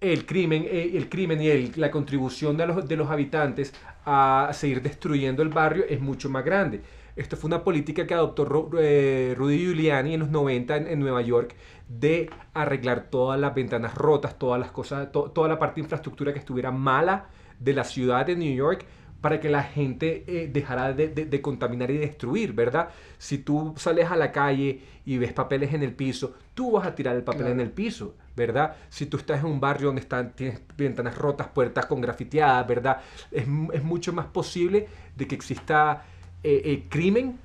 [0.00, 3.74] el crimen, eh, el crimen y el- la contribución de los, de los habitantes
[4.06, 6.80] a seguir destruyendo el barrio es mucho más grande.
[7.18, 11.20] Esto fue una política que adoptó eh, Rudy Giuliani en los 90 en, en Nueva
[11.22, 11.54] York
[11.88, 16.32] de arreglar todas las ventanas rotas, todas las cosas, to- toda la parte de infraestructura
[16.32, 17.26] que estuviera mala
[17.58, 18.84] de la ciudad de New York
[19.20, 22.90] para que la gente eh, dejara de, de- de contaminar y destruir, ¿verdad?
[23.18, 26.94] Si tú sales a la calle y ves papeles en el piso, tú vas a
[26.94, 27.54] tirar el papel Claro.
[27.54, 28.76] en el piso, ¿verdad?
[28.88, 33.00] Si tú estás en un barrio donde están, tienes ventanas rotas, puertas con grafiteadas, ¿verdad?
[33.32, 36.04] Es, es mucho más posible de que exista
[36.42, 37.38] eh, eh, crimen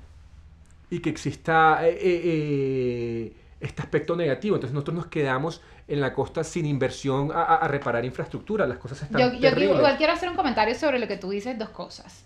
[0.90, 4.56] y que exista eh, eh, este aspecto negativo.
[4.56, 8.66] Entonces nosotros nos quedamos en la costa sin inversión a, a- a reparar infraestructura.
[8.66, 9.76] Las cosas están Yo, yo terribles.
[9.78, 12.24] igual quiero hacer un comentario sobre lo que tú dices, dos cosas.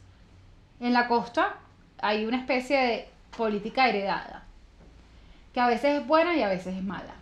[0.80, 1.56] En la costa
[2.00, 4.44] hay una especie de política heredada,
[5.52, 7.14] que a veces es buena y a veces es mala.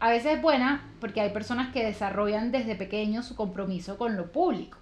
[0.00, 4.30] A veces es buena porque hay personas que desarrollan desde pequeños su compromiso con lo
[4.32, 4.78] público.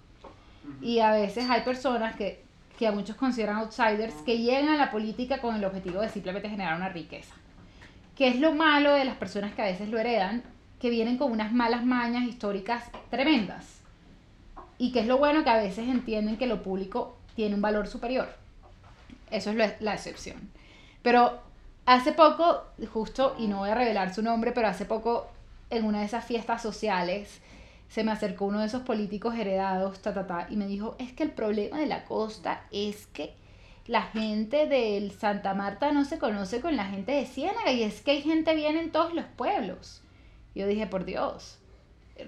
[0.81, 2.44] Y a veces hay personas que,
[2.77, 6.49] que a muchos consideran outsiders que llegan a la política con el objetivo de simplemente
[6.49, 7.33] generar una riqueza.
[8.15, 10.43] ¿Qué es lo malo de las personas que a veces lo heredan?
[10.79, 13.81] Que vienen con unas malas mañas históricas tremendas.
[14.77, 17.87] Y que es lo bueno que a veces entienden que lo público tiene un valor
[17.87, 18.29] superior.
[19.31, 20.49] Eso es la excepción.
[21.01, 21.39] Pero
[21.85, 22.63] hace poco,
[22.93, 25.27] justo, y no voy a revelar su nombre, pero hace poco
[25.69, 27.41] en una de esas fiestas sociales
[27.87, 31.13] se me acercó uno de esos políticos heredados, ta, ta, ta, y me dijo, es
[31.13, 33.35] que el problema de la costa es que
[33.87, 38.01] la gente del Santa Marta no se conoce con la gente de Ciénaga y es
[38.01, 40.01] que hay gente bien en todos los pueblos.
[40.55, 41.59] Yo dije, por Dios,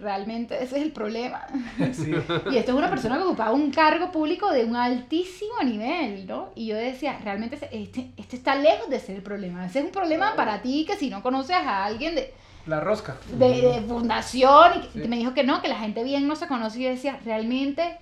[0.01, 1.47] realmente ese es el problema.
[1.93, 2.12] Sí.
[2.51, 6.51] Y esto es una persona que ocupaba un cargo público de un altísimo nivel, ¿no?
[6.55, 9.66] Y yo decía, realmente este, este está lejos de ser el problema.
[9.66, 12.34] Ese es un problema para ti que si no conoces a alguien de,
[12.68, 13.15] La rosca.
[13.32, 15.07] de, de fundación y Sí.
[15.07, 17.97] me dijo que no, que la gente bien no se conoce y yo decía, realmente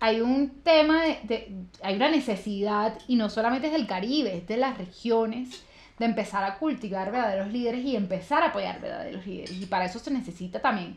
[0.00, 1.52] hay un tema de, de-
[1.82, 5.62] hay una necesidad y no solamente es del Caribe, es de las regiones
[5.98, 9.98] de empezar a cultivar verdaderos líderes y empezar a apoyar verdaderos líderes y para eso
[10.00, 10.96] se necesita también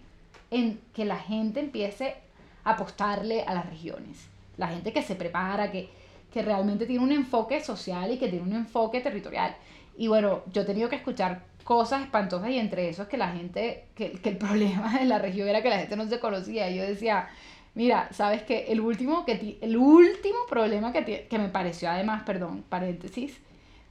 [0.50, 2.16] en que la gente empiece
[2.64, 5.90] a apostarle a las regiones, la gente que se prepara, que,
[6.34, 9.56] que realmente tiene un enfoque social y que tiene un enfoque territorial.
[9.98, 13.90] Y bueno, yo he tenido que escuchar cosas espantosas y entre esos que la gente,
[13.96, 16.72] que, que el problema de la región era que la gente no se conocía.
[16.72, 17.30] Yo decía,
[17.76, 21.92] mira, sabes que el último, que ti- el último problema que, ti- que me pareció
[21.92, 23.42] además, perdón, paréntesis,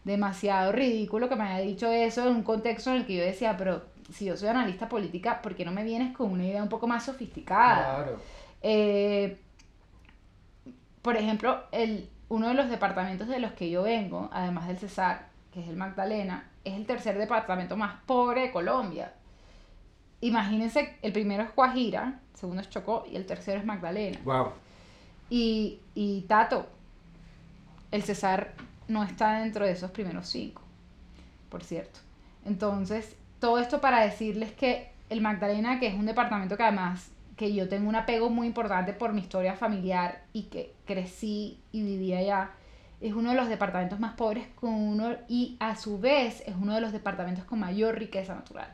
[0.04, 3.56] demasiado ridículo que me haya dicho eso en un contexto en el que yo decía,
[3.58, 6.70] pero si yo soy analista política, ¿por qué no me vienes con una idea un
[6.70, 7.96] poco más sofisticada?
[7.96, 8.20] Claro.
[8.62, 9.38] Eh,
[11.02, 15.28] por ejemplo, el, uno de los departamentos de los que yo vengo, además del Cesar,
[15.52, 19.12] que es el Magdalena, es el tercer departamento más pobre de Colombia.
[20.20, 24.18] Imagínense, el primero es Guajira, el segundo es Chocó y el tercero es Magdalena.
[24.24, 24.52] Wow.
[25.28, 26.66] Y, y Tato,
[27.90, 28.54] el Cesar
[28.88, 30.62] no está dentro de esos primeros cinco,
[31.48, 32.00] por cierto.
[32.44, 37.52] Entonces, todo esto para decirles que el Magdalena, que es un departamento que además que
[37.52, 42.14] yo tengo un apego muy importante por mi historia familiar y que crecí y viví
[42.14, 42.52] allá,
[43.04, 46.74] es uno de los departamentos más pobres con uno y a su vez es uno
[46.74, 48.72] de los departamentos con mayor riqueza natural.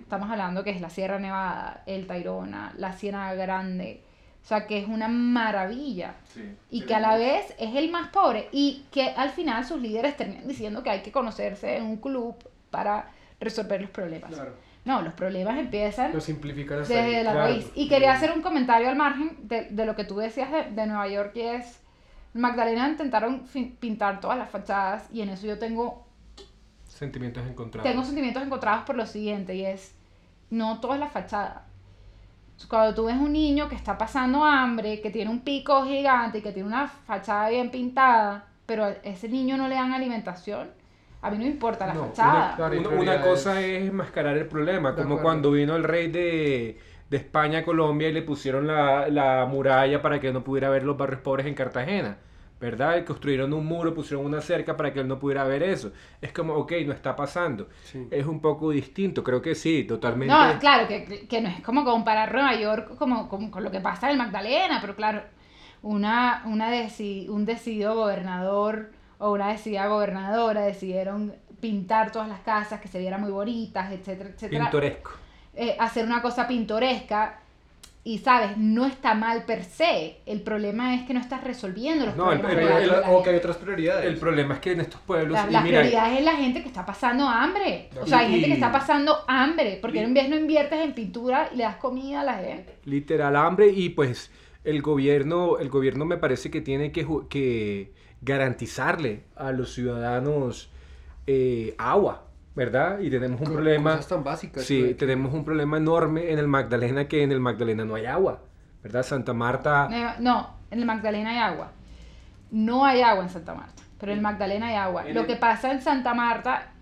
[0.00, 4.02] Estamos hablando que es la Sierra Nevada, el Tayrona, la Ciénaga Grande,
[4.42, 6.14] o sea que es una maravilla
[6.70, 10.16] y que a la vez es el más pobre y que al final sus líderes
[10.16, 12.34] terminan diciendo que hay que conocerse en un club
[12.70, 14.32] para resolver los problemas.
[14.32, 14.54] Claro.
[14.84, 17.24] No, los problemas empiezan Lo desde ahí.
[17.24, 17.40] la claro.
[17.40, 17.70] raíz.
[17.74, 20.86] Y quería hacer un comentario al margen de, de lo que tú decías de, de
[20.86, 21.80] Nueva York y es,
[22.38, 23.44] Magdalena intentaron
[23.80, 26.06] pintar todas las fachadas y en eso yo tengo
[26.86, 27.84] Sentimientos encontrados.
[27.90, 29.94] tengo sentimientos encontrados por lo siguiente y es,
[30.50, 31.66] no todo es la fachada.
[32.68, 36.42] Cuando tú ves un niño que está pasando hambre, que tiene un pico gigante y
[36.42, 40.70] que tiene una fachada bien pintada, pero a ese niño no le dan alimentación,
[41.20, 42.56] A mí no me importa la No, fachada.
[42.98, 45.22] Una, cosa es mascarar el problema, como acuerdo.
[45.22, 46.78] cuando vino el rey de,
[47.10, 50.84] de España a Colombia y le pusieron la, la muralla para que no pudiera ver
[50.84, 52.18] los barrios pobres en Cartagena,
[52.60, 52.96] ¿verdad?
[52.98, 55.92] Y construyeron un muro, pusieron una cerca para que él no pudiera ver eso.
[56.20, 57.68] Es como, ok, no está pasando.
[57.84, 58.06] Sí.
[58.10, 60.34] Es un poco distinto, creo que sí, totalmente.
[60.34, 63.80] No, claro, que, que no es como comparar Nueva York como, como con lo que
[63.80, 65.22] pasa en el Magdalena, pero claro,
[65.82, 72.80] una, una deci- un decidido gobernador o una decidida gobernadora decidieron pintar todas las casas
[72.80, 74.64] que se vieran muy bonitas, etcétera, etcétera.
[74.64, 75.12] Pintoresco.
[75.54, 77.40] eh, hacer una cosa pintoresca
[78.04, 78.56] y, ¿sabes?
[78.56, 80.18] No está mal per se.
[80.24, 83.10] El problema es que no estás resolviendo los No, el- problemas el- el- de la
[83.10, 84.06] o que hay otras prioridades.
[84.06, 86.62] El problema es que en estos pueblos, La, y la mira, prioridad es la gente
[86.62, 87.90] que está pasando hambre.
[88.00, 89.78] O sea, hay Y- gente que está pasando hambre.
[89.82, 92.76] Porque y- en vez no inviertes en pintura y le das comida a la gente.
[92.84, 94.30] literal hambre y pues
[94.64, 97.92] el gobierno, el gobierno me parece que tiene que, ju- que
[98.22, 100.70] garantizarle a los ciudadanos
[101.26, 102.27] eh, agua,
[102.58, 102.98] ¿verdad?
[102.98, 104.64] Y tenemos un problema, Cosas tan básicas.
[104.64, 108.06] sí, que- tenemos un problema enorme en el Magdalena que en el Magdalena no hay
[108.06, 108.40] agua,
[108.82, 109.02] ¿verdad?
[109.04, 109.88] Santa Marta,
[110.18, 111.70] No, en el Magdalena hay agua.
[112.50, 115.04] No hay agua en Santa Marta, pero en el Magdalena hay agua.
[115.04, 116.72] Lo el- que pasa en Santa Marta,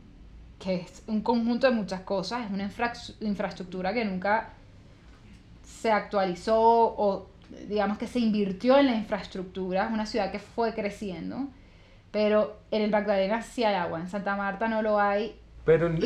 [0.59, 4.51] que es un conjunto de muchas cosas, es una infra- infraestructura que nunca
[5.63, 7.29] se actualizó o
[7.69, 11.49] digamos que se invirtió en la infraestructura, es una ciudad que fue creciendo,
[12.11, 15.37] pero en el Magdalena sí hay agua, en Santa Marta no lo hay.
[15.67, 16.01] Pero en,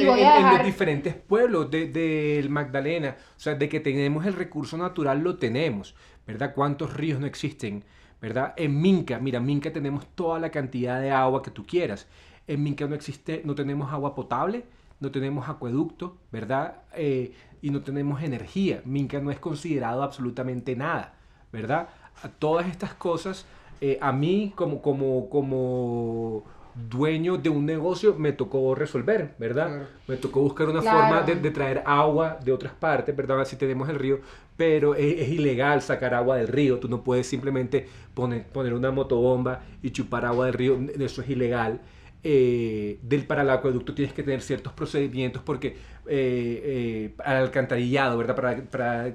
[0.56, 5.36] los diferentes pueblos de- del Magdalena, o sea, de que tenemos el recurso natural, lo
[5.36, 5.94] tenemos,
[6.26, 6.52] ¿verdad?
[6.54, 7.84] ¿Cuántos ríos no existen?
[8.20, 8.54] ¿Verdad?
[8.56, 12.06] En Minca, mira, Minca tenemos toda la cantidad de agua que tú quieras.
[12.46, 14.64] En Minca no existe, no tenemos agua potable,
[15.00, 16.82] no tenemos acueducto, ¿verdad?
[16.94, 17.32] Eh,
[17.62, 18.82] y no tenemos energía.
[18.84, 21.14] Minca no es considerado absolutamente nada,
[21.52, 21.88] ¿verdad?
[22.22, 23.46] A todas estas cosas,
[23.80, 26.44] eh, a mí como, como, como
[26.74, 29.68] dueño de un negocio me tocó resolver, ¿verdad?
[29.68, 29.86] Claro.
[30.08, 30.98] Me tocó buscar una Claro.
[30.98, 33.44] forma de, de traer agua de otras partes, ¿verdad?
[33.44, 34.20] Si tenemos el río,
[34.56, 36.78] pero es, es ilegal sacar agua del río.
[36.78, 40.78] Tú no puedes simplemente poner, poner una motobomba y chupar agua del río.
[40.98, 41.80] Eso es ilegal.
[42.22, 45.74] Eh, del para el acueducto tienes que tener ciertos procedimientos porque eh,
[46.06, 48.36] eh, al alcantarillado, ¿verdad?
[48.36, 49.14] Para, para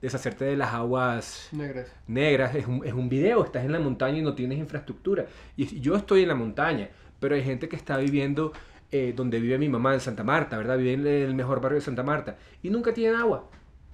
[0.00, 1.88] deshacerte de las aguas Negras.
[2.06, 5.26] negras, es un, es un video, estás en la montaña y no tienes infraestructura.
[5.56, 6.88] Y yo estoy en la montaña,
[7.20, 8.52] pero hay gente que está viviendo
[8.92, 10.78] eh, donde vive mi mamá, en Santa Marta, ¿verdad?
[10.78, 13.44] Vive en el mejor barrio de Santa Marta y nunca tienen agua,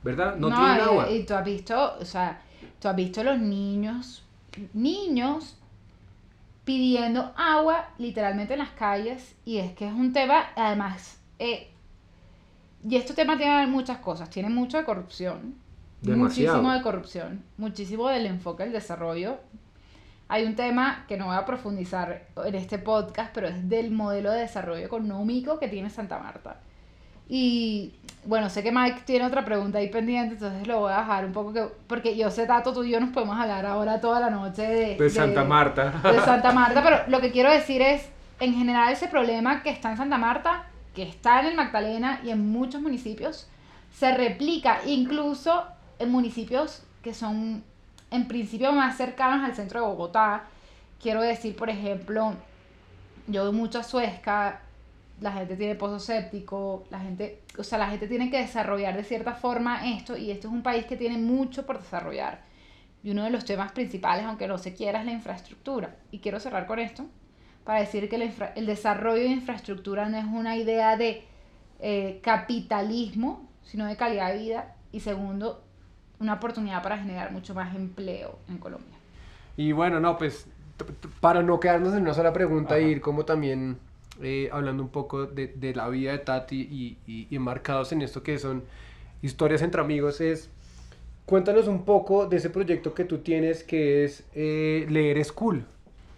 [0.02, 0.36] ¿verdad?
[0.36, 1.10] No, tienen y- agua.
[1.10, 2.40] Y tú has visto, o sea,
[2.80, 4.22] tú has visto los niños,
[4.74, 5.56] niños
[6.64, 11.68] pidiendo agua literalmente en las calles y es que es un tema, además, eh,
[12.88, 15.54] y este tema tiene muchas cosas, tiene mucho de corrupción,
[16.04, 16.56] Demasiado.
[16.56, 19.38] muchísimo de corrupción, muchísimo del enfoque del desarrollo.
[20.28, 24.30] Hay un tema que no voy a profundizar en este podcast, pero es del modelo
[24.32, 26.56] de desarrollo económico que tiene Santa Marta.
[27.28, 27.94] Y
[28.26, 31.32] bueno, sé que Mike tiene otra pregunta ahí pendiente, entonces lo voy a dejar un
[31.32, 34.30] poco que, porque yo sé, Tato, tú y yo nos podemos hablar ahora toda la
[34.30, 36.00] noche de, de Santa Marta.
[36.02, 38.08] de Santa Marta, pero lo que quiero decir es,
[38.40, 42.30] en general ese problema que está en Santa Marta, que está en el Magdalena y
[42.30, 43.48] en muchos municipios,
[43.92, 45.64] se replica incluso
[46.06, 47.62] municipios que son
[48.10, 50.44] en principio más cercanos al centro de Bogotá.
[51.00, 52.34] Quiero decir, por ejemplo,
[53.26, 53.84] yo veo mucho a
[55.20, 59.04] la gente tiene pozo séptico, la gente, o sea, la gente tiene que desarrollar de
[59.04, 62.42] cierta forma esto y esto es un país que tiene mucho por desarrollar.
[63.02, 65.94] Y uno de los temas principales, aunque no se quiera, es la infraestructura.
[66.10, 67.06] Y quiero cerrar con esto
[67.64, 68.16] para decir que
[68.56, 71.24] el desarrollo de infraestructura no es una idea de
[71.80, 74.74] eh, capitalismo, sino de calidad de vida.
[74.90, 75.63] Y segundo,
[76.24, 78.96] una oportunidad para generar mucho más empleo en Colombia.
[79.56, 80.46] Y bueno, no, pues
[81.20, 82.84] para no quedarnos en una sola pregunta Ajá.
[82.84, 83.78] e ir como también
[84.22, 88.02] eh, hablando un poco de, de la vida de Tati y, y, y enmarcados en
[88.02, 88.64] esto que son
[89.22, 90.50] historias entre amigos, es
[91.26, 95.64] cuéntanos un poco de ese proyecto que tú tienes que es eh, Leer School.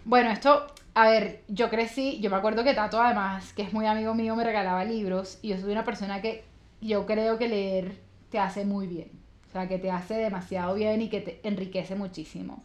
[0.05, 3.85] Bueno, esto, a ver, yo crecí, yo me acuerdo que Tato además, que es muy
[3.85, 6.43] amigo mío, me regalaba libros y yo soy una persona que
[6.81, 7.97] yo creo que leer
[8.29, 9.09] te hace muy bien,
[9.47, 12.61] o sea, que te hace demasiado bien y que te enriquece muchísimo.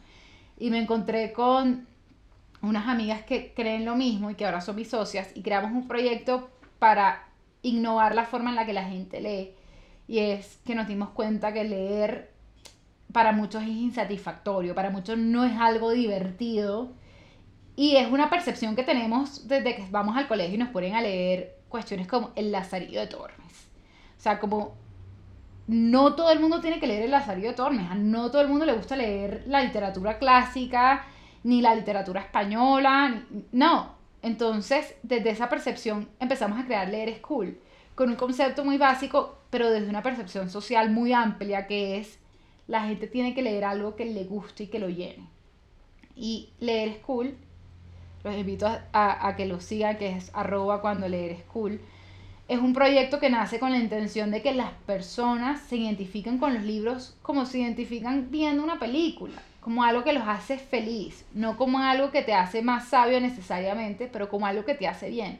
[0.58, 1.86] Y me encontré con
[2.60, 5.88] unas amigas que creen lo mismo y que ahora son mis socias y creamos un
[5.88, 7.28] proyecto para
[7.62, 9.54] innovar la forma en la que la gente lee.
[10.08, 12.32] Y es que nos dimos cuenta que leer
[13.12, 16.92] para muchos es insatisfactorio, para muchos no es algo divertido.
[17.76, 21.00] Y es una percepción que tenemos desde que vamos al colegio y nos ponen a
[21.00, 23.68] leer cuestiones como el Lazarillo de Tormes.
[24.18, 24.74] O sea, como
[25.66, 28.66] no todo el mundo tiene que leer el Lazarillo de Tormes, no todo el mundo
[28.66, 31.04] le gusta leer la literatura clásica,
[31.44, 33.94] ni la literatura española, no.
[34.22, 37.58] Entonces, desde esa percepción empezamos a crear Leer School,
[37.94, 42.18] con un concepto muy básico, pero desde una percepción social muy amplia, que es
[42.68, 45.26] la gente tiene que leer algo que le guste y que lo llene.
[46.14, 47.36] Y Leer School,
[48.24, 51.80] los invito a, a que lo sigan, que es arroba cuando leer school,
[52.52, 56.52] es un proyecto que nace con la intención de que las personas se identifiquen con
[56.52, 61.56] los libros como se identifican viendo una película, como algo que los hace feliz, no
[61.56, 65.38] como algo que te hace más sabio necesariamente, pero como algo que te hace bien.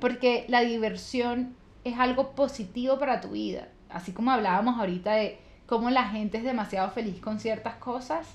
[0.00, 1.54] Porque la diversión
[1.84, 3.68] es algo positivo para tu vida.
[3.90, 8.28] Así como hablábamos ahorita de cómo la gente es demasiado feliz con ciertas cosas,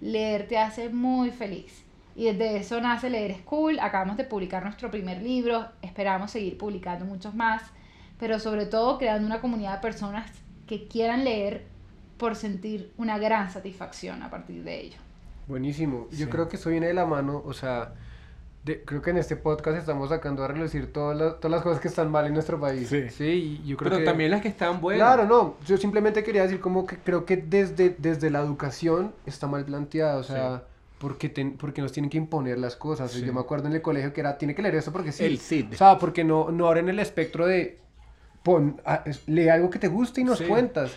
[0.00, 1.85] leer te hace muy feliz.
[2.16, 3.78] Y desde eso nace Leer School.
[3.78, 5.66] Acabamos de publicar nuestro primer libro.
[5.82, 7.62] Esperamos seguir publicando muchos más.
[8.18, 10.30] Pero sobre todo creando una comunidad de personas
[10.66, 11.66] que quieran leer
[12.16, 14.96] por sentir una gran satisfacción a partir de ello.
[15.46, 16.08] Buenísimo.
[16.10, 17.92] Yo creo que eso viene de la mano, o sea,
[18.64, 21.88] creo que en este podcast estamos sacando a relucir todas las, todas las cosas que
[21.88, 22.88] están mal en nuestro país.
[22.88, 23.10] Sí.
[23.10, 24.06] Sí, yo creo Pero que...
[24.06, 25.06] también las que están buenas.
[25.06, 25.56] Claro, no.
[25.66, 30.16] Yo simplemente quería decir como que creo que desde, desde la educación está mal planteada,
[30.16, 30.62] o sea...
[30.98, 33.10] Porque, ten, porque nos tienen que imponer las cosas.
[33.12, 33.24] Sí.
[33.24, 35.24] Yo me acuerdo en el colegio que era, tiene que leer esto porque sí.
[35.24, 35.74] El CID.
[35.74, 37.78] O sea, porque no, no abren el espectro de,
[38.42, 40.44] pon, a- lee algo que te guste y nos Sí.
[40.46, 40.96] cuentas.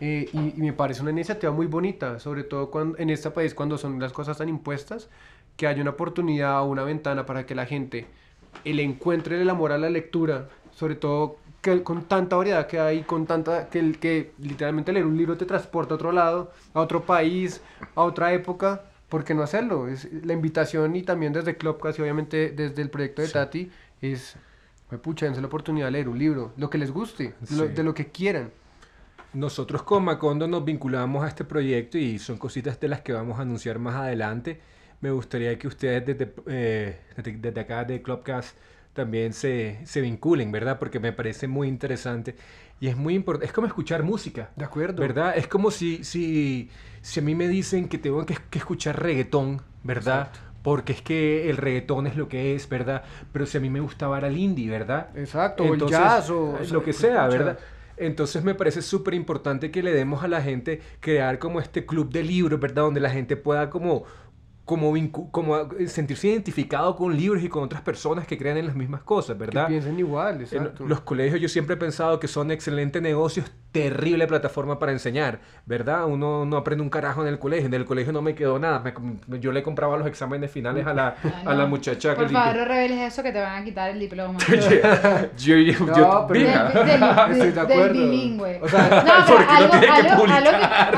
[0.00, 3.54] Eh, y, y me parece una iniciativa muy bonita, sobre todo cuando, en este país
[3.54, 5.08] cuando son las cosas tan impuestas,
[5.56, 8.06] que haya una oportunidad o una ventana para que la gente
[8.64, 13.02] el encuentre el amor a la lectura, sobre todo que con tanta variedad que hay,
[13.02, 17.02] con tanta que, que literalmente leer un libro te transporta a otro lado, a otro
[17.02, 17.60] país,
[17.94, 18.82] a otra época,
[19.12, 19.88] ¿por qué no hacerlo?
[19.88, 23.34] Es la invitación y también desde Clubcast y obviamente desde el proyecto de Sí.
[23.34, 24.36] Tati es,
[24.88, 27.82] "Jue pucha, dense la oportunidad de leer un libro, lo que les guste, lo- de
[27.82, 28.50] lo que quieran.
[29.34, 33.38] Nosotros con Macondo nos vinculamos a este proyecto y son cositas de las que vamos
[33.38, 34.60] a anunciar más adelante.
[35.02, 38.56] Me gustaría que ustedes desde, eh, desde, desde acá de Clubcast
[38.92, 40.78] también se, se vinculen, ¿verdad?
[40.78, 42.36] Porque me parece muy interesante
[42.80, 43.46] y es muy importante.
[43.46, 45.00] Es como escuchar música, De acuerdo.
[45.00, 45.36] ¿verdad?
[45.36, 46.70] Es como si, si,
[47.00, 50.30] si a mí me dicen que tengo que, que escuchar reggaetón, ¿verdad?
[50.62, 53.02] Porque es que el reggaetón es lo que es, ¿verdad?
[53.32, 55.08] Pero si a mí me gustaba era el indie, ¿verdad?
[55.16, 57.28] Exacto, o el Entonces, jazz o, eh, o sea, lo que sea.
[57.28, 57.58] ¿verdad?
[57.96, 62.10] Entonces me parece súper importante que le demos a la gente crear como este club
[62.10, 62.82] de libros, ¿verdad?
[62.82, 64.04] Donde la gente pueda como,
[64.72, 64.94] como,
[65.30, 69.02] como eh, sentirse identificado con libros y con otras personas que crean en las mismas
[69.02, 69.66] cosas, Que ¿verdad?
[69.68, 70.84] piensen igual, En exacto.
[70.86, 76.06] los colegios yo siempre he pensado que son excelentes negocios, terrible plataforma para enseñar, ¿verdad?
[76.06, 78.80] Uno no aprende un carajo en el colegio, en el colegio no me quedó nada,
[79.26, 82.32] me yo le compraba los exámenes finales a la, Ay, a la muchacha Por que
[82.32, 84.38] favor, no reveles eso que te van a quitar el diploma.
[85.38, 86.64] yo, yo, No, yo- pero- Del, mira.
[86.70, 87.02] del- del-
[87.32, 87.92] Estoy de del acuerdo.
[87.94, 88.60] bilingüe.
[88.62, 89.86] O sea, no, pero algo, que que,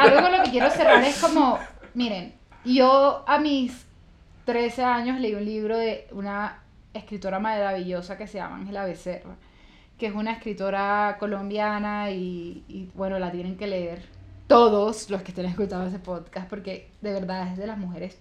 [0.01, 1.59] algo con lo que quiero cerrar es como,
[1.95, 2.35] miren,
[2.65, 3.87] yo a mis
[4.47, 6.63] 13 años leí un libro de una
[6.93, 9.37] escritora maravillosa que se llama Ángela Becerra,
[9.99, 14.03] que es una escritora colombiana y, y, bueno, la tienen que leer
[14.47, 18.19] todos los que estén escuchando ese podcast porque de verdad es de las mujeres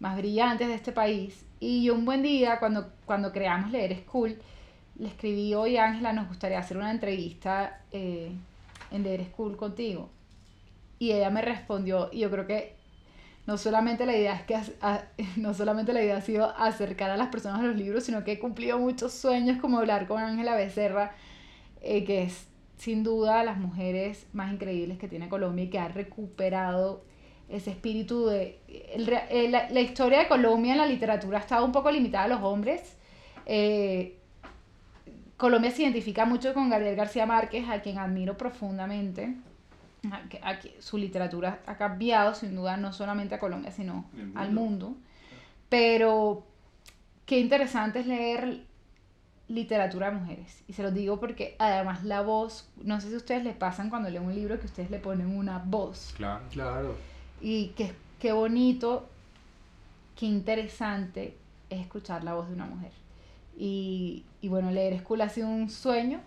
[0.00, 1.44] más brillantes de este país.
[1.60, 4.38] Y yo un buen día, cuando, cuando creamos Leer School,
[4.98, 8.32] le escribí, oye Ángela, nos gustaría hacer una entrevista eh,
[8.90, 10.08] en Leer School contigo.
[10.98, 12.77] Y ella me respondió, y yo creo que
[13.48, 14.58] no solamente la idea es que
[15.40, 18.32] no solamente la idea ha sido acercar a las personas a los libros, sino que
[18.32, 21.12] he cumplido muchos sueños como hablar con Ángela Becerra,
[21.80, 22.46] eh, que es
[22.76, 27.06] sin duda las mujeres más increíbles que tiene Colombia y que ha recuperado
[27.48, 28.60] ese espíritu de...
[28.68, 32.28] eh, la, la historia de Colombia en la literatura ha estado un poco limitada a
[32.28, 32.98] los hombres.
[33.46, 34.18] Eh,
[35.38, 39.36] Colombia se identifica mucho con Gabriel García Márquez, a quien admiro profundamente.
[40.12, 44.04] A que- a que su literatura ha cambiado, sin duda, no solamente a Colombia, sino
[44.36, 44.96] al mundo.
[45.68, 46.44] Pero
[47.26, 48.62] qué interesante es leer
[49.48, 50.62] literatura de mujeres.
[50.68, 53.90] Y se los digo porque además la voz, no sé si a ustedes les pasan
[53.90, 56.14] cuando leen un libro que ustedes le ponen una voz.
[56.16, 56.44] Claro.
[56.50, 56.94] Claro.
[57.40, 59.08] Y qué, qué bonito,
[60.16, 61.36] qué interesante
[61.70, 62.92] es escuchar la voz de una mujer.
[63.56, 66.20] Y, y bueno, leer School ha sido un sueño.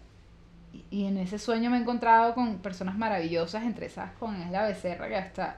[0.90, 5.10] Y, en ese sueño me he encontrado con personas maravillosas, entre esas con Ángela Becerra,
[5.10, 5.58] que hasta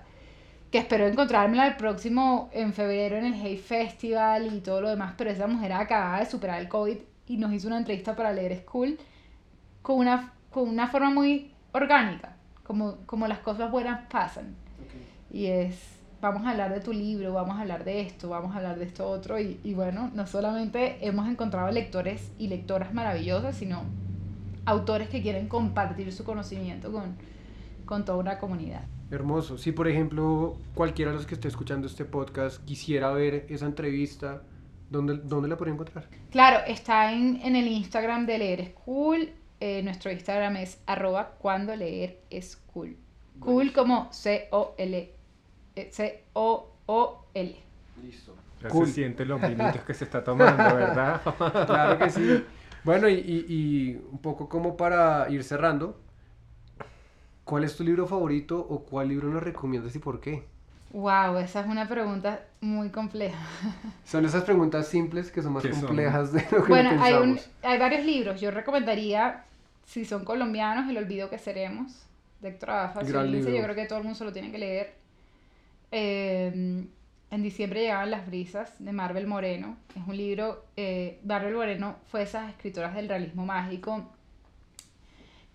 [0.71, 5.13] que espero encontrármela el próximo en febrero en el Hey Festival y todo lo demás,
[5.15, 6.97] pero esa mujer acababa de superar el COVID
[7.27, 8.97] y nos hizo una entrevista para leer School
[9.83, 14.55] con una, con una forma muy orgánica, como, como las cosas buenas pasan.
[15.29, 15.77] Y es,
[16.21, 18.85] vamos a hablar de tu libro, vamos a hablar de esto, vamos a hablar de
[18.85, 19.39] esto otro.
[19.39, 23.83] Y, y bueno, no solamente hemos encontrado lectores y lectoras maravillosas, sino
[24.65, 27.15] autores que quieren compartir su conocimiento con,
[27.85, 28.81] con toda una comunidad.
[29.11, 29.57] Hermoso.
[29.57, 34.41] Si por ejemplo cualquiera de los que esté escuchando este podcast quisiera ver esa entrevista,
[34.89, 36.07] ¿Dónde, dónde la podría encontrar?
[36.29, 39.31] Claro, está en, en el Instagram de Leer es Cool.
[39.59, 42.95] Eh, nuestro Instagram es arroba cuando leer es cool.
[43.39, 45.11] Cool como C-O-L.
[45.75, 47.55] eh, C-O-O-L.
[48.03, 48.35] Listo.
[48.61, 48.87] Ya Cool.
[48.87, 51.21] se sienten los vinitos que se está tomando, ¿verdad?
[51.65, 52.43] Claro que sí.
[52.83, 55.97] Bueno, y, y- y un poco como para ir cerrando,
[57.45, 60.43] ¿cuál es tu libro favorito o cuál libro nos recomiendas y por qué?
[60.91, 63.39] Wow, esa es una pregunta muy compleja.
[64.05, 67.03] Son esas preguntas simples que son más son- complejas de lo que Bueno, pensamos.
[67.03, 68.39] hay, un- hay varios libros.
[68.39, 69.43] Yo recomendaría,
[69.85, 72.05] si son colombianos, El olvido que seremos,
[72.41, 73.01] de Héctor Abafa.
[73.03, 74.93] Gran Yo creo que todo el mundo se lo tiene que leer.
[75.91, 76.85] Eh,
[77.33, 79.77] en diciembre llegaban Las brisas, de Marvel Moreno.
[79.95, 84.11] Es un libro, eh, Marvel Moreno fue esas escritoras del realismo mágico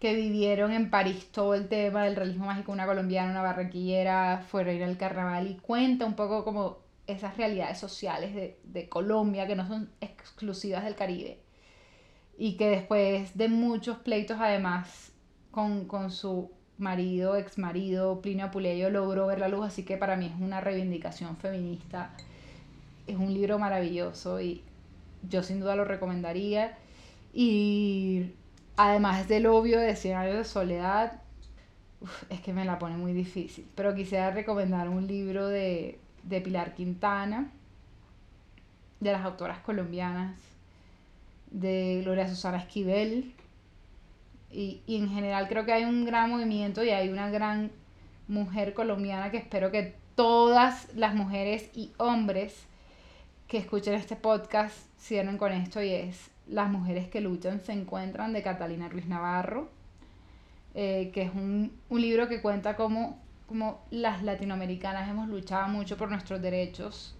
[0.01, 4.74] que vivieron en París todo el tema del realismo mágico, una colombiana, una barranquillera, fueron
[4.74, 9.47] a ir al carnaval y cuenta un poco como esas realidades sociales de, de Colombia
[9.47, 11.41] que no son exclusivas del Caribe
[12.37, 15.12] y que después de muchos pleitos además
[15.51, 20.16] con, con su marido, ex marido, Plinio Apuleyo, logró ver la luz, así que para
[20.16, 22.11] mí es una reivindicación feminista.
[23.07, 24.62] Es un libro maravilloso y
[25.29, 26.76] yo sin duda lo recomendaría.
[27.33, 28.33] Y
[28.76, 31.20] además del obvio de Cien años de soledad,
[32.31, 33.66] es que me la pone muy difícil.
[33.74, 37.51] Pero quisiera recomendar un libro de, de Pilar Quintana,
[39.01, 40.37] de las autoras colombianas,
[41.51, 43.33] de Gloria Susana Esquivel.
[44.51, 47.71] Y, y en general creo que hay un gran movimiento y hay una gran
[48.29, 52.67] mujer colombiana que espero que todas las mujeres y hombres
[53.47, 58.33] que escuchen este podcast cierren con esto y es Las mujeres que luchan se encuentran
[58.33, 59.71] de Catalina Ruiz Navarro,
[60.75, 65.97] eh, que es un, un libro que cuenta cómo, cómo las latinoamericanas hemos luchado mucho
[65.97, 67.15] por nuestros derechos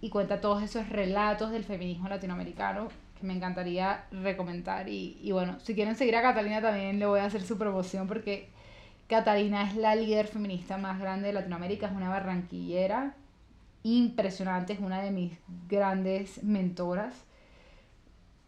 [0.00, 2.88] y cuenta todos esos relatos del feminismo latinoamericano
[3.22, 7.26] me encantaría recomendar y, y bueno, si quieren seguir a Catalina también le voy a
[7.26, 8.48] hacer su promoción porque
[9.10, 13.16] Catalina es la líder feminista más grande de Latinoamérica, es una barranquillera
[13.82, 15.32] impresionante, es una de mis
[15.68, 17.24] grandes mentoras.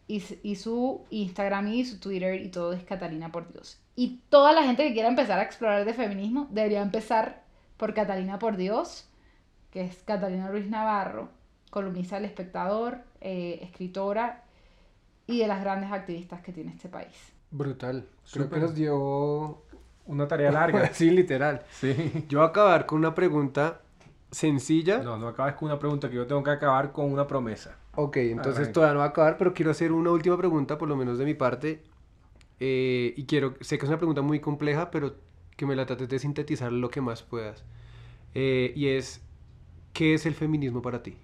[0.07, 3.79] Y su Instagram y su Twitter y todo es Catalina por Dios.
[3.95, 7.43] Y toda la gente que quiera empezar a explorar de feminismo debería empezar
[7.77, 9.09] por Catalina por Dios,
[9.71, 11.29] que es Catalina Ruiz Navarro,
[11.71, 14.42] columnista del Espectador, eh, escritora
[15.27, 17.13] y de las grandes activistas que tiene este país.
[17.51, 18.07] Brutal.
[18.31, 18.59] Creo Súper.
[18.59, 19.61] que nos dio...
[20.05, 20.93] Una tarea larga.
[20.93, 21.61] sí, literal.
[21.71, 22.25] Sí.
[22.27, 23.79] Yo voy a acabar con una pregunta
[24.31, 24.97] sencilla.
[24.99, 27.77] No, no acabes con una pregunta, que yo tengo que acabar con una promesa.
[27.95, 28.73] Ok, entonces Arranca.
[28.73, 31.25] todavía no va a acabar, pero quiero hacer una última pregunta, por lo menos de
[31.25, 31.83] mi parte.
[32.59, 35.15] Eh, y quiero, sé que es una pregunta muy compleja, pero
[35.55, 37.63] que me la trates de sintetizar lo que más puedas.
[38.33, 39.21] Eh, y es,
[39.93, 41.15] ¿qué es el feminismo para ti?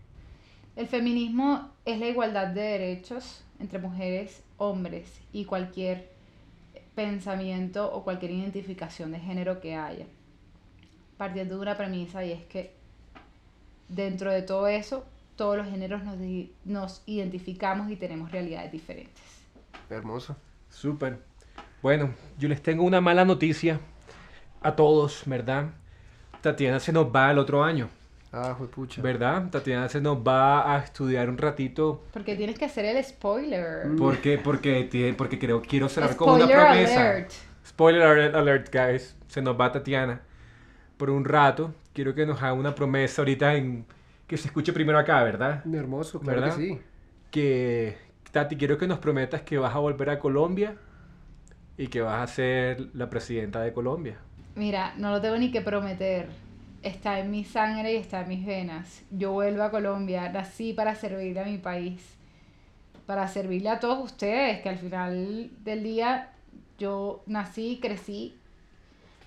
[0.76, 6.10] El feminismo es la igualdad de derechos entre mujeres, hombres y cualquier
[6.96, 10.06] pensamiento o cualquier identificación de género que haya.
[11.18, 12.74] Partiendo de una premisa y es que
[13.88, 15.06] dentro de todo eso,
[15.36, 19.24] todos los géneros nos, di- nos identificamos y tenemos realidades diferentes.
[19.90, 20.36] Hermoso.
[20.70, 21.20] Súper.
[21.82, 23.80] Bueno, yo les tengo una mala noticia
[24.62, 25.70] a todos, ¿verdad?
[26.42, 27.90] Tatiana se nos va el otro año,
[28.32, 29.02] Ah, pucha.
[29.02, 29.50] ¿verdad?
[29.50, 33.88] Tatiana se nos va a estudiar un ratito Porque tienes que hacer el spoiler.
[33.98, 37.02] porque porque tie- porque creo quiero cerrar con una Spoiler promesa.
[37.10, 37.32] alert.
[37.66, 39.16] Spoiler alert, alert, guys.
[39.28, 40.22] Se nos va Tatiana
[40.98, 41.74] por un rato.
[41.94, 43.86] Quiero que nos haga una promesa ahorita en
[44.28, 45.64] que se escuche primero acá, ¿verdad?
[45.74, 46.56] Hermoso, claro ¿Verdad?
[46.56, 46.80] que sí.
[47.32, 47.98] Que
[48.32, 50.76] Tati, quiero que nos prometas que vas a volver a Colombia
[51.78, 54.18] y que vas a ser la presidenta de Colombia.
[54.56, 56.28] Mira, no lo tengo ni que prometer.
[56.82, 59.04] Está en mi sangre y está en mis venas.
[59.12, 62.02] Yo vuelvo a Colombia, nací para servirle a mi país,
[63.06, 66.32] para servirle a todos ustedes, que al final del día
[66.78, 68.38] yo nací y crecí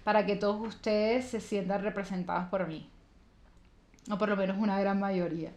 [0.03, 2.88] para que todos ustedes se sientan representados por mí.
[4.11, 5.53] O por lo menos una gran mayoría.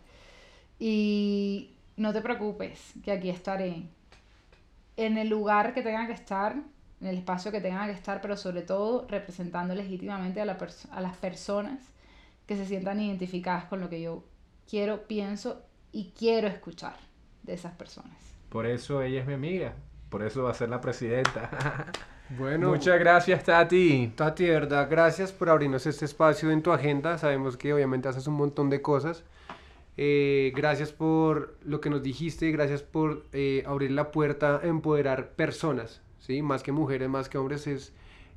[0.79, 3.83] Y no te preocupes, que aquí estaré.
[4.97, 6.57] En el lugar que tenga que estar,
[7.05, 10.87] en el espacio que tenga que estar, pero sobre todo representando legítimamente a, la pers-
[10.91, 11.79] a las personas
[12.47, 14.23] que se sientan identificadas con lo que yo
[14.69, 16.95] quiero, pienso y quiero escuchar
[17.43, 18.17] de esas personas.
[18.49, 19.73] Por eso ella es mi amiga.
[20.09, 21.91] Por eso va a ser la presidenta.
[22.39, 24.11] Bueno, Muchas gracias, Tati.
[24.15, 27.19] Tati, de verdad, gracias por abrirnos este espacio en tu agenda.
[27.19, 29.23] Sabemos que obviamente haces un montón de cosas.
[29.95, 35.33] Eh, gracias por lo que nos dijiste, gracias por eh, abrir la puerta a empoderar
[35.35, 36.41] personas, ¿sí?
[36.41, 37.93] Más que mujeres, más que hombres, es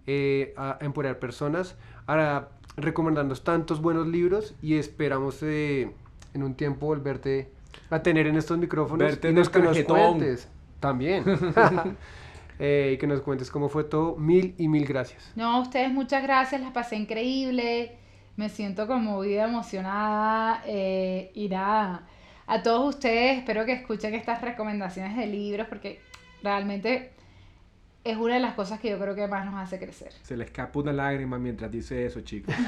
[0.07, 1.77] eh, a empoderar personas.
[2.07, 5.91] Ahora, recomendándonos tantos buenos libros y esperamos eh,
[6.35, 7.51] en un tiempo volverte
[7.91, 10.49] a tener en estos micrófonos Verte y en nos que nos cuentes
[10.81, 11.25] también.
[12.61, 14.17] Eh, y que nos cuentes cómo fue todo.
[14.17, 15.31] Mil y mil gracias.
[15.37, 17.97] No, a ustedes muchas gracias, las pasé increíble,
[18.35, 22.09] me siento conmovida, emocionada eh, y nada,
[22.49, 26.01] a todos ustedes espero que escuchen estas recomendaciones de libros porque
[26.43, 27.13] realmente
[28.05, 30.13] es una de las cosas que yo creo que más nos hace crecer.
[30.23, 32.55] Se le escapa una lágrima mientras dice eso, chicos.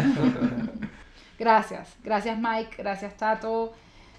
[1.40, 3.72] Gracias, gracias Mike, gracias Tato,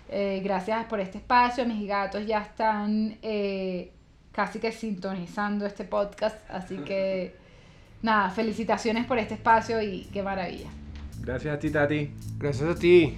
[0.10, 3.92] eh, gracias por este espacio, mis gatos ya están eh,
[4.32, 7.36] casi que sintonizando este podcast, así que
[8.02, 10.72] nada, felicitaciones por este espacio y qué maravilla.
[11.20, 12.12] Gracias a ti, Tati.
[12.40, 13.16] Gracias a ti.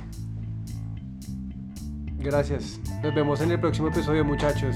[2.17, 2.81] Gracias.
[3.01, 4.75] Nos vemos en el próximo episodio, muchachos.